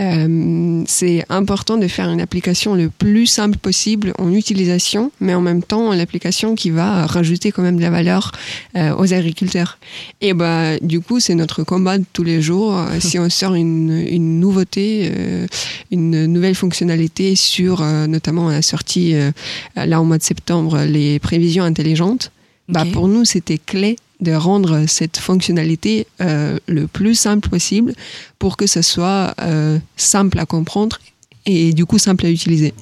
Euh, 0.00 0.82
c'est 0.86 1.24
important 1.28 1.76
de 1.76 1.88
faire 1.88 2.10
une 2.10 2.20
application 2.20 2.74
le 2.74 2.88
plus 2.88 3.26
simple 3.26 3.58
possible 3.58 4.12
en 4.18 4.32
utilisation, 4.32 5.10
mais 5.20 5.34
en 5.34 5.40
même 5.40 5.62
temps, 5.62 5.92
l'application 5.92 6.54
qui 6.54 6.70
va 6.70 7.06
rajouter 7.06 7.52
quand 7.52 7.62
même 7.62 7.76
de 7.76 7.82
la 7.82 7.90
valeur 7.90 8.32
euh, 8.76 8.94
aux 8.96 9.12
agriculteurs. 9.12 9.78
Et 10.20 10.34
bah, 10.34 10.78
du 10.80 11.00
coup, 11.00 11.20
c'est 11.20 11.34
notre 11.34 11.62
combat 11.62 11.98
de 11.98 12.04
tous 12.12 12.24
les 12.24 12.42
jours. 12.42 12.76
Euh, 12.76 13.00
si 13.00 13.18
on 13.18 13.28
sort 13.30 13.54
une, 13.54 14.04
une 14.08 14.40
nouveauté, 14.40 15.10
euh, 15.14 15.46
une 15.90 16.26
nouvelle 16.26 16.54
fonctionnalité 16.54 17.34
sur, 17.36 17.82
notamment, 17.82 18.46
on 18.46 18.48
a 18.48 18.62
sorti 18.62 19.14
euh, 19.14 19.30
là 19.76 20.00
au 20.00 20.04
mois 20.04 20.18
de 20.18 20.22
septembre 20.22 20.84
les 20.84 21.18
prévisions 21.18 21.64
intelligentes. 21.64 22.30
Bah, 22.68 22.84
pour 22.92 23.08
nous, 23.08 23.24
c'était 23.24 23.58
clé 23.58 23.96
de 24.22 24.32
rendre 24.32 24.84
cette 24.86 25.18
fonctionnalité 25.18 26.06
euh, 26.20 26.58
le 26.66 26.86
plus 26.86 27.14
simple 27.14 27.48
possible 27.48 27.92
pour 28.38 28.56
que 28.56 28.66
ça 28.66 28.82
soit 28.82 29.34
euh, 29.42 29.78
simple 29.96 30.38
à 30.38 30.46
comprendre 30.46 30.98
et 31.44 31.72
du 31.72 31.84
coup 31.84 31.98
simple 31.98 32.24
à 32.26 32.30
utiliser. 32.30 32.72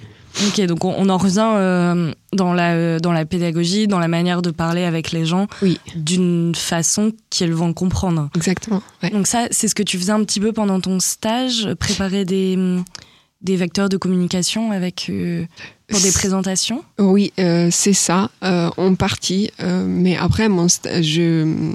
Ok, 0.47 0.61
donc 0.67 0.85
on, 0.85 0.95
on 0.97 1.09
en 1.09 1.17
revient 1.17 1.51
euh, 1.57 2.13
dans, 2.33 2.53
la, 2.53 3.01
dans 3.01 3.11
la 3.11 3.25
pédagogie, 3.25 3.89
dans 3.89 3.99
la 3.99 4.07
manière 4.07 4.43
de 4.43 4.51
parler 4.53 4.85
avec 4.85 5.11
les 5.11 5.25
gens 5.25 5.49
Oui. 5.61 5.81
d'une 5.97 6.55
façon 6.55 7.13
qu'ils 7.31 7.53
vont 7.53 7.73
comprendre. 7.73 8.29
Exactement. 8.37 8.81
ouais. 9.03 9.11
Donc 9.11 9.27
ça, 9.27 9.49
c'est 9.51 9.67
ce 9.67 9.75
que 9.75 9.83
tu 9.83 9.99
faisais 9.99 10.13
un 10.13 10.23
petit 10.23 10.39
peu 10.39 10.53
pendant 10.53 10.79
ton 10.81 11.01
stage, 11.01 11.75
préparer 11.81 12.25
des, 12.25 12.57
des 13.43 13.57
vecteurs 13.57 13.89
de 13.89 13.97
communication 13.97 14.71
avec 14.71 15.07
euh, 15.09 15.45
pour 15.89 16.01
des 16.01 16.13
présentations. 16.13 16.85
Oui, 16.99 17.33
euh, 17.39 17.69
c'est 17.71 17.93
ça, 17.95 18.31
euh, 18.45 18.71
en 18.77 18.95
partie. 18.95 19.51
euh, 19.61 19.85
mais 19.87 20.17
après, 20.17 20.49
mon 20.49 20.67
je 20.69 21.73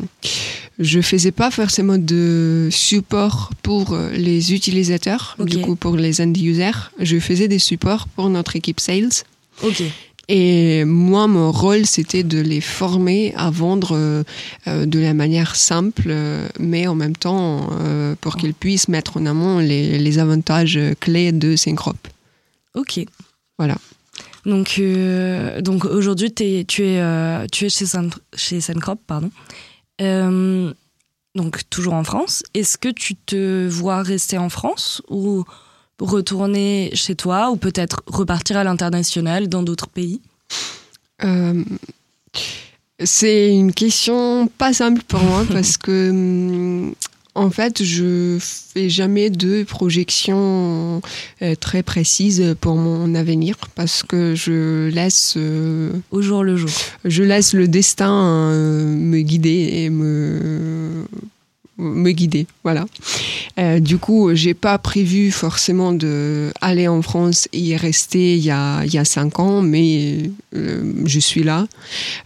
je 0.78 1.00
faisais 1.02 1.32
pas 1.32 1.52
forcément 1.52 1.98
de 1.98 2.68
support 2.72 3.52
pour 3.64 3.94
euh, 3.94 4.12
les 4.12 4.54
utilisateurs, 4.54 5.36
du 5.40 5.60
coup 5.60 5.76
pour 5.76 5.96
les 5.96 6.22
end 6.22 6.34
users. 6.36 6.92
Je 7.00 7.18
faisais 7.20 7.48
des 7.48 7.60
supports 7.60 8.08
pour 8.10 8.30
notre 8.30 8.56
équipe 8.56 8.80
sales. 8.80 9.24
Ok. 9.64 9.82
Et 10.28 10.86
moi, 10.86 11.28
mon 11.28 11.52
rôle, 11.52 11.86
c'était 11.86 12.24
de 12.24 12.40
les 12.40 12.62
former 12.62 13.34
à 13.36 13.52
vendre 13.52 13.96
euh, 13.96 14.24
euh, 14.68 14.86
de 14.86 15.00
la 15.00 15.14
manière 15.14 15.56
simple, 15.56 16.08
euh, 16.08 16.48
mais 16.60 16.88
en 16.88 16.96
même 16.96 17.16
temps 17.16 17.70
euh, 17.82 18.16
pour 18.22 18.36
qu'ils 18.36 18.54
puissent 18.54 18.88
mettre 18.88 19.18
en 19.18 19.26
amont 19.26 19.60
les, 19.60 20.00
les 20.00 20.20
avantages 20.20 20.80
clés 21.00 21.32
de 21.32 21.56
Syncrop. 21.56 21.98
Ok. 22.74 23.06
Voilà. 23.58 23.78
Donc, 24.46 24.76
euh, 24.80 25.62
donc 25.62 25.86
aujourd'hui, 25.86 26.34
tu 26.34 26.44
es, 26.44 26.66
tu 26.66 26.84
es 26.86 27.70
chez, 27.70 27.86
chez 28.36 28.62
Suncrop, 28.62 29.00
pardon. 29.06 29.30
Donc 31.36 31.70
toujours 31.70 31.94
en 31.94 32.04
France. 32.04 32.44
Est-ce 32.54 32.78
que 32.78 32.90
tu 32.90 33.16
te 33.16 33.68
vois 33.68 34.02
rester 34.02 34.38
en 34.38 34.50
France 34.50 35.02
ou 35.10 35.44
retourner 36.00 36.92
chez 36.94 37.16
toi 37.16 37.50
ou 37.52 37.56
peut-être 37.56 38.02
repartir 38.08 38.58
à 38.58 38.64
l'international 38.64 39.48
dans 39.48 39.64
d'autres 39.64 39.88
pays 39.88 40.22
euh, 41.24 41.64
C'est 43.04 43.56
une 43.56 43.74
question 43.74 44.48
pas 44.48 44.74
simple 44.74 45.02
pour 45.08 45.22
moi 45.22 45.46
parce 45.52 45.78
que 45.78 46.10
hum, 46.10 46.94
en 47.38 47.50
fait, 47.50 47.84
je 47.84 48.38
fais 48.40 48.88
jamais 48.88 49.30
de 49.30 49.64
projection 49.64 51.02
euh, 51.42 51.56
très 51.56 51.84
précise 51.84 52.56
pour 52.62 52.76
mon 52.76 53.14
avenir 53.14 53.58
parce 53.76 54.04
que 54.04 54.36
je 54.36 54.90
laisse 54.90 55.34
euh, 55.36 55.92
au 56.12 56.22
jour 56.22 56.44
le 56.44 56.56
jour. 56.56 56.70
Je 57.04 57.24
laisse 57.24 57.54
le 57.54 57.68
destin 57.68 58.52
me 58.54 59.20
guider 59.20 59.70
et 59.74 59.90
me 59.90 61.06
me 61.78 62.12
guider, 62.12 62.48
voilà. 62.64 62.86
Euh, 63.58 63.80
du 63.80 63.98
coup, 63.98 64.34
j'ai 64.34 64.54
pas 64.54 64.78
prévu 64.78 65.32
forcément 65.32 65.94
de 65.94 66.52
aller 66.62 66.88
en 66.88 67.02
France 67.02 67.48
et 67.54 67.60
y 67.60 67.76
rester 67.76 68.36
il 68.36 68.44
y 68.44 68.52
a, 68.52 68.84
il 68.86 68.94
y 68.94 68.98
a 68.98 69.06
cinq 69.06 69.40
ans, 69.40 69.62
mais 69.62 70.30
euh, 70.56 70.94
je 71.06 71.20
suis 71.20 71.44
là. 71.44 71.68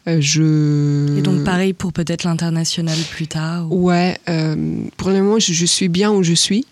Euh, 0.07 0.17
je... 0.19 1.17
Et 1.17 1.21
donc 1.21 1.43
pareil 1.43 1.73
pour 1.73 1.93
peut-être 1.93 2.23
l'international 2.23 2.97
plus 3.11 3.27
tard 3.27 3.71
Ouais, 3.71 4.17
pour 4.97 5.09
le 5.09 5.21
moment, 5.21 5.39
je, 5.39 5.53
je, 5.53 5.65
suis 5.65 5.89
bien 5.89 6.11
où 6.11 6.23
je 6.23 6.33
suis. 6.33 6.65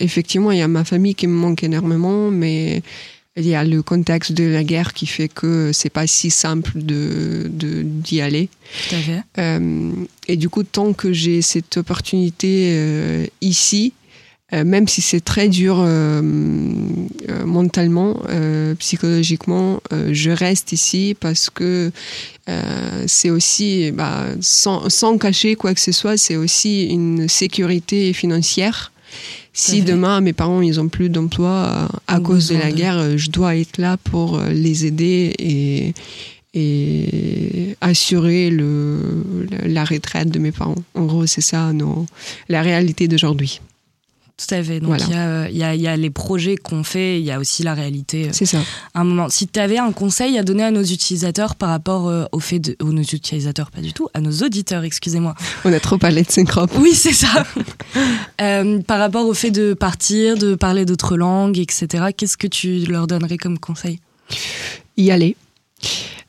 effectivement, 0.00 0.52
il 0.52 0.58
y 0.58 0.62
a 0.62 0.68
ma 0.68 0.84
famille 0.84 1.14
qui 1.14 1.26
me 1.26 1.34
manque 1.34 1.64
énormément, 1.64 2.30
mais 2.30 2.82
il 3.36 3.46
y 3.46 3.54
a 3.54 3.64
le 3.64 3.82
contexte 3.82 4.32
de 4.32 4.44
la 4.44 4.62
guerre 4.62 4.92
qui 4.92 5.06
fait 5.06 5.28
que 5.28 5.72
c'est 5.72 5.90
pas 5.90 6.06
si 6.06 6.30
simple 6.30 6.72
de 6.76 7.50
d'y 7.50 8.20
aller. 8.20 8.48
Tout 8.88 8.94
à 8.94 8.98
fait. 8.98 9.22
Euh, 9.38 9.92
et 10.28 10.36
du 10.36 10.48
coup, 10.48 10.62
tant 10.62 10.92
que 10.92 11.12
j'ai 11.12 11.42
cette 11.42 11.76
opportunité 11.76 12.68
euh, 12.70 13.26
ici, 13.40 13.92
euh, 14.52 14.62
même 14.62 14.86
si 14.86 15.00
c'est 15.00 15.20
très 15.20 15.48
dur 15.48 15.84
mentalement, 17.44 18.22
psychologiquement, 18.78 19.80
je 20.10 20.30
reste 20.30 20.72
ici 20.72 21.16
parce 21.18 21.50
que 21.50 21.90
c'est 23.06 23.30
aussi, 23.30 23.90
bah, 23.90 24.26
sans, 24.40 24.88
sans 24.88 25.18
cacher 25.18 25.56
quoi 25.56 25.74
que 25.74 25.80
ce 25.80 25.92
soit, 25.92 26.16
c'est 26.16 26.36
aussi 26.36 26.84
une 26.84 27.26
sécurité 27.28 28.12
financière 28.12 28.92
si 29.54 29.82
demain 29.82 30.20
mes 30.20 30.32
parents 30.32 30.60
ils 30.60 30.80
ont 30.80 30.88
plus 30.88 31.08
d'emploi 31.08 31.88
à, 32.08 32.20
cause 32.20 32.48
de 32.48 32.56
la 32.56 32.72
guerre, 32.72 32.98
euh, 32.98 33.16
je 33.16 33.30
dois 33.30 33.56
être 33.56 33.78
là 33.78 33.96
pour 33.96 34.36
euh, 34.36 34.50
les 34.50 34.84
aider 34.84 35.32
et, 35.38 35.94
et 36.54 37.76
assurer 37.80 38.50
le, 38.50 39.46
la 39.64 39.84
retraite 39.84 40.30
de 40.30 40.40
mes 40.40 40.52
parents. 40.52 40.74
En 40.94 41.04
gros, 41.04 41.26
c'est 41.26 41.40
ça 41.40 41.72
non, 41.72 42.06
la 42.48 42.62
réalité 42.62 43.06
d'aujourd'hui. 43.06 43.60
Tout 44.36 44.52
à 44.52 44.64
fait. 44.64 44.80
Donc 44.80 45.00
il 45.00 45.10
y, 45.10 45.62
a, 45.62 45.74
y, 45.76 45.86
a, 45.86 45.96
les 45.96 46.10
projets 46.10 46.56
qu'on 46.56 46.82
fait, 46.82 47.20
il 47.20 47.24
y 47.24 47.30
a 47.30 47.38
aussi 47.38 47.62
la 47.62 47.72
réalité. 47.72 48.26
Euh, 48.26 48.30
c'est 48.32 48.46
ça. 48.46 48.58
Un 48.94 49.04
moment. 49.04 49.28
Si 49.28 49.46
tu 49.46 49.60
avais 49.60 49.78
un 49.78 49.92
conseil 49.92 50.36
à 50.38 50.42
donner 50.42 50.64
à 50.64 50.72
nos 50.72 50.82
utilisateurs 50.82 51.54
par 51.54 51.68
rapport 51.68 52.08
euh, 52.08 52.24
au 52.32 52.40
fait 52.40 52.58
de, 52.58 52.76
aux 52.82 52.92
nos 52.92 53.02
utilisateurs 53.02 53.70
pas 53.70 53.80
du 53.80 53.92
tout, 53.92 54.08
à 54.12 54.20
nos 54.20 54.32
auditeurs, 54.32 54.82
excusez-moi. 54.82 55.36
On 55.64 55.72
a 55.72 55.78
trop 55.78 55.98
parlé 55.98 56.24
de 56.24 56.30
synchrope. 56.32 56.72
Oui, 56.78 56.94
c'est 56.94 57.12
ça. 57.12 57.44
euh, 58.40 58.82
par 58.82 58.98
rapport 58.98 59.24
au 59.24 59.34
fait 59.34 59.52
de 59.52 59.72
partir, 59.72 60.36
de 60.36 60.56
parler 60.56 60.84
d'autres 60.84 61.16
langues, 61.16 61.58
etc. 61.58 62.06
Qu'est-ce 62.16 62.36
que 62.36 62.48
tu 62.48 62.86
leur 62.86 63.06
donnerais 63.06 63.36
comme 63.36 63.60
conseil? 63.60 64.00
Y 64.96 65.12
aller. 65.12 65.36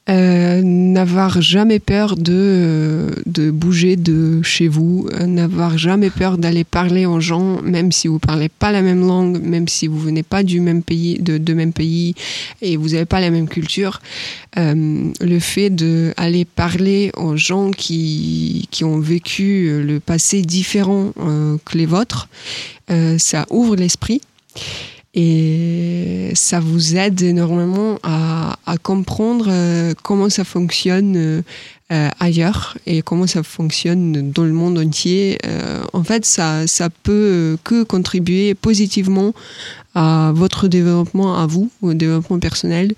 Euh, 0.08 0.62
n'avoir 0.64 1.42
jamais 1.42 1.80
peur 1.80 2.16
de, 2.16 3.10
de 3.26 3.50
bouger 3.50 3.96
de 3.96 4.44
chez 4.44 4.68
vous, 4.68 5.10
euh, 5.14 5.26
n'avoir 5.26 5.80
jamais 5.80 6.12
peur 6.12 6.38
d'aller 6.38 6.64
parler 6.64 7.08
aux 7.08 7.20
gens, 7.20 7.60
même 7.64 7.92
si 7.92 8.08
vous 8.08 8.20
parlez 8.20 8.48
pas 8.48 8.72
la 8.72 8.84
même 8.84 9.06
langue, 9.06 9.42
même 9.42 9.68
si 9.68 9.88
vous 9.88 9.98
venez 9.98 10.22
pas 10.22 10.44
du 10.44 10.60
même 10.60 10.84
pays, 10.84 11.18
de, 11.20 11.40
de 11.40 11.54
même 11.56 11.74
pays 11.74 12.14
et 12.62 12.78
vous 12.78 12.90
n'avez 12.90 13.06
pas 13.06 13.20
la 13.20 13.32
même 13.32 13.48
culture. 13.48 14.00
Euh, 14.58 15.12
le 15.20 15.40
fait 15.40 15.72
d'aller 15.72 16.46
parler 16.46 17.12
aux 17.18 17.36
gens 17.36 17.72
qui, 17.72 18.68
qui 18.70 18.84
ont 18.84 19.00
vécu 19.00 19.82
le 19.84 20.00
passé 20.00 20.44
différent 20.44 21.14
euh, 21.20 21.58
que 21.66 21.78
les 21.80 21.88
vôtres, 21.88 22.30
euh, 22.92 23.18
ça 23.18 23.48
ouvre 23.50 23.76
l'esprit. 23.76 24.22
Et 25.16 26.32
ça 26.34 26.60
vous 26.60 26.98
aide 26.98 27.22
énormément 27.22 27.98
à, 28.04 28.58
à 28.66 28.78
comprendre 28.78 29.46
euh, 29.50 29.94
comment 30.04 30.30
ça 30.30 30.44
fonctionne 30.44 31.16
euh, 31.16 31.42
euh, 31.92 32.10
ailleurs 32.20 32.78
et 32.88 33.02
comment 33.02 33.28
ça 33.28 33.44
fonctionne 33.44 34.32
dans 34.32 34.44
le 34.44 34.54
monde 34.54 34.78
entier. 34.80 35.38
En 35.94 36.04
fait, 36.04 36.26
ça, 36.26 36.66
ça 36.66 36.90
peut 36.90 37.58
que 37.64 37.84
contribuer 37.84 38.56
positivement 38.56 39.34
à 39.94 40.32
votre 40.36 40.68
développement, 40.68 41.38
à 41.38 41.46
vous, 41.46 41.70
au 41.84 41.94
développement 41.94 42.40
personnel. 42.40 42.96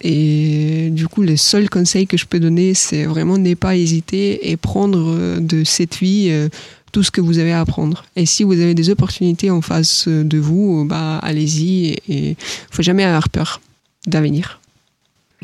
Et 0.00 0.88
du 0.90 1.06
coup, 1.06 1.22
le 1.22 1.36
seul 1.36 1.70
conseil 1.70 2.08
que 2.08 2.16
je 2.16 2.26
peux 2.26 2.40
donner, 2.40 2.74
c'est 2.74 3.04
vraiment 3.04 3.38
ne 3.38 3.54
pas 3.54 3.76
hésiter 3.76 4.50
et 4.50 4.56
prendre 4.56 5.38
de 5.38 5.62
cette 5.62 5.98
vie 5.98 6.48
tout 6.92 7.02
ce 7.02 7.10
que 7.10 7.20
vous 7.20 7.38
avez 7.38 7.52
à 7.52 7.60
apprendre. 7.60 8.04
Et 8.16 8.26
si 8.26 8.44
vous 8.44 8.52
avez 8.52 8.74
des 8.74 8.90
opportunités 8.90 9.50
en 9.50 9.60
face 9.60 10.08
de 10.08 10.38
vous, 10.38 10.84
bah, 10.86 11.18
allez-y 11.18 11.88
et 12.08 12.30
il 12.30 12.36
faut 12.70 12.82
jamais 12.82 13.04
avoir 13.04 13.28
peur 13.28 13.60
d'avenir. 14.06 14.60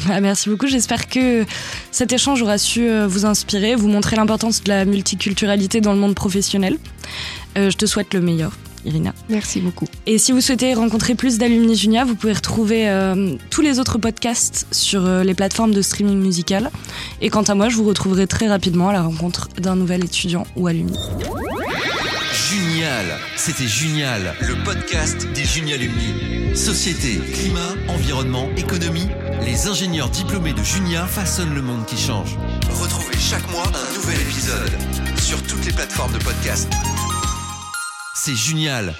Ah, 0.08 0.20
merci 0.20 0.48
beaucoup. 0.48 0.66
J'espère 0.66 1.08
que 1.08 1.44
cet 1.90 2.12
échange 2.12 2.42
aura 2.42 2.58
su 2.58 2.88
euh, 2.88 3.06
vous 3.06 3.26
inspirer, 3.26 3.74
vous 3.74 3.88
montrer 3.88 4.16
l'importance 4.16 4.64
de 4.64 4.68
la 4.68 4.84
multiculturalité 4.84 5.80
dans 5.80 5.92
le 5.92 5.98
monde 5.98 6.14
professionnel. 6.14 6.78
Euh, 7.58 7.70
je 7.70 7.76
te 7.76 7.86
souhaite 7.86 8.14
le 8.14 8.20
meilleur. 8.20 8.52
Irina. 8.84 9.14
Merci 9.28 9.60
beaucoup. 9.60 9.86
Et 10.06 10.18
si 10.18 10.32
vous 10.32 10.40
souhaitez 10.40 10.74
rencontrer 10.74 11.14
plus 11.14 11.38
d'alumni 11.38 11.76
Junia, 11.76 12.04
vous 12.04 12.14
pouvez 12.14 12.32
retrouver 12.32 12.88
euh, 12.88 13.34
tous 13.50 13.62
les 13.62 13.78
autres 13.78 13.98
podcasts 13.98 14.66
sur 14.70 15.06
euh, 15.06 15.24
les 15.24 15.34
plateformes 15.34 15.72
de 15.72 15.82
streaming 15.82 16.18
musical. 16.18 16.70
Et 17.20 17.30
quant 17.30 17.42
à 17.42 17.54
moi, 17.54 17.68
je 17.68 17.76
vous 17.76 17.84
retrouverai 17.84 18.26
très 18.26 18.48
rapidement 18.48 18.88
à 18.88 18.92
la 18.92 19.02
rencontre 19.02 19.48
d'un 19.58 19.76
nouvel 19.76 20.04
étudiant 20.04 20.44
ou 20.56 20.66
alumni. 20.66 20.98
Junial, 22.50 23.06
c'était 23.36 23.66
Junial, 23.66 24.34
le 24.40 24.62
podcast 24.64 25.26
des 25.34 25.44
Junialumni. 25.44 26.54
Société, 26.54 27.18
climat, 27.32 27.74
environnement, 27.88 28.48
économie, 28.56 29.08
les 29.42 29.68
ingénieurs 29.68 30.10
diplômés 30.10 30.52
de 30.52 30.62
Junia 30.62 31.06
façonnent 31.06 31.54
le 31.54 31.62
monde 31.62 31.86
qui 31.86 31.96
change. 31.96 32.36
Retrouvez 32.70 33.16
chaque 33.18 33.50
mois 33.50 33.64
un 33.66 33.94
nouvel 33.94 34.20
épisode 34.20 34.72
sur 35.18 35.42
toutes 35.42 35.64
les 35.64 35.72
plateformes 35.72 36.12
de 36.12 36.18
podcast. 36.18 36.68
C'est 38.24 38.36
Junial, 38.36 38.94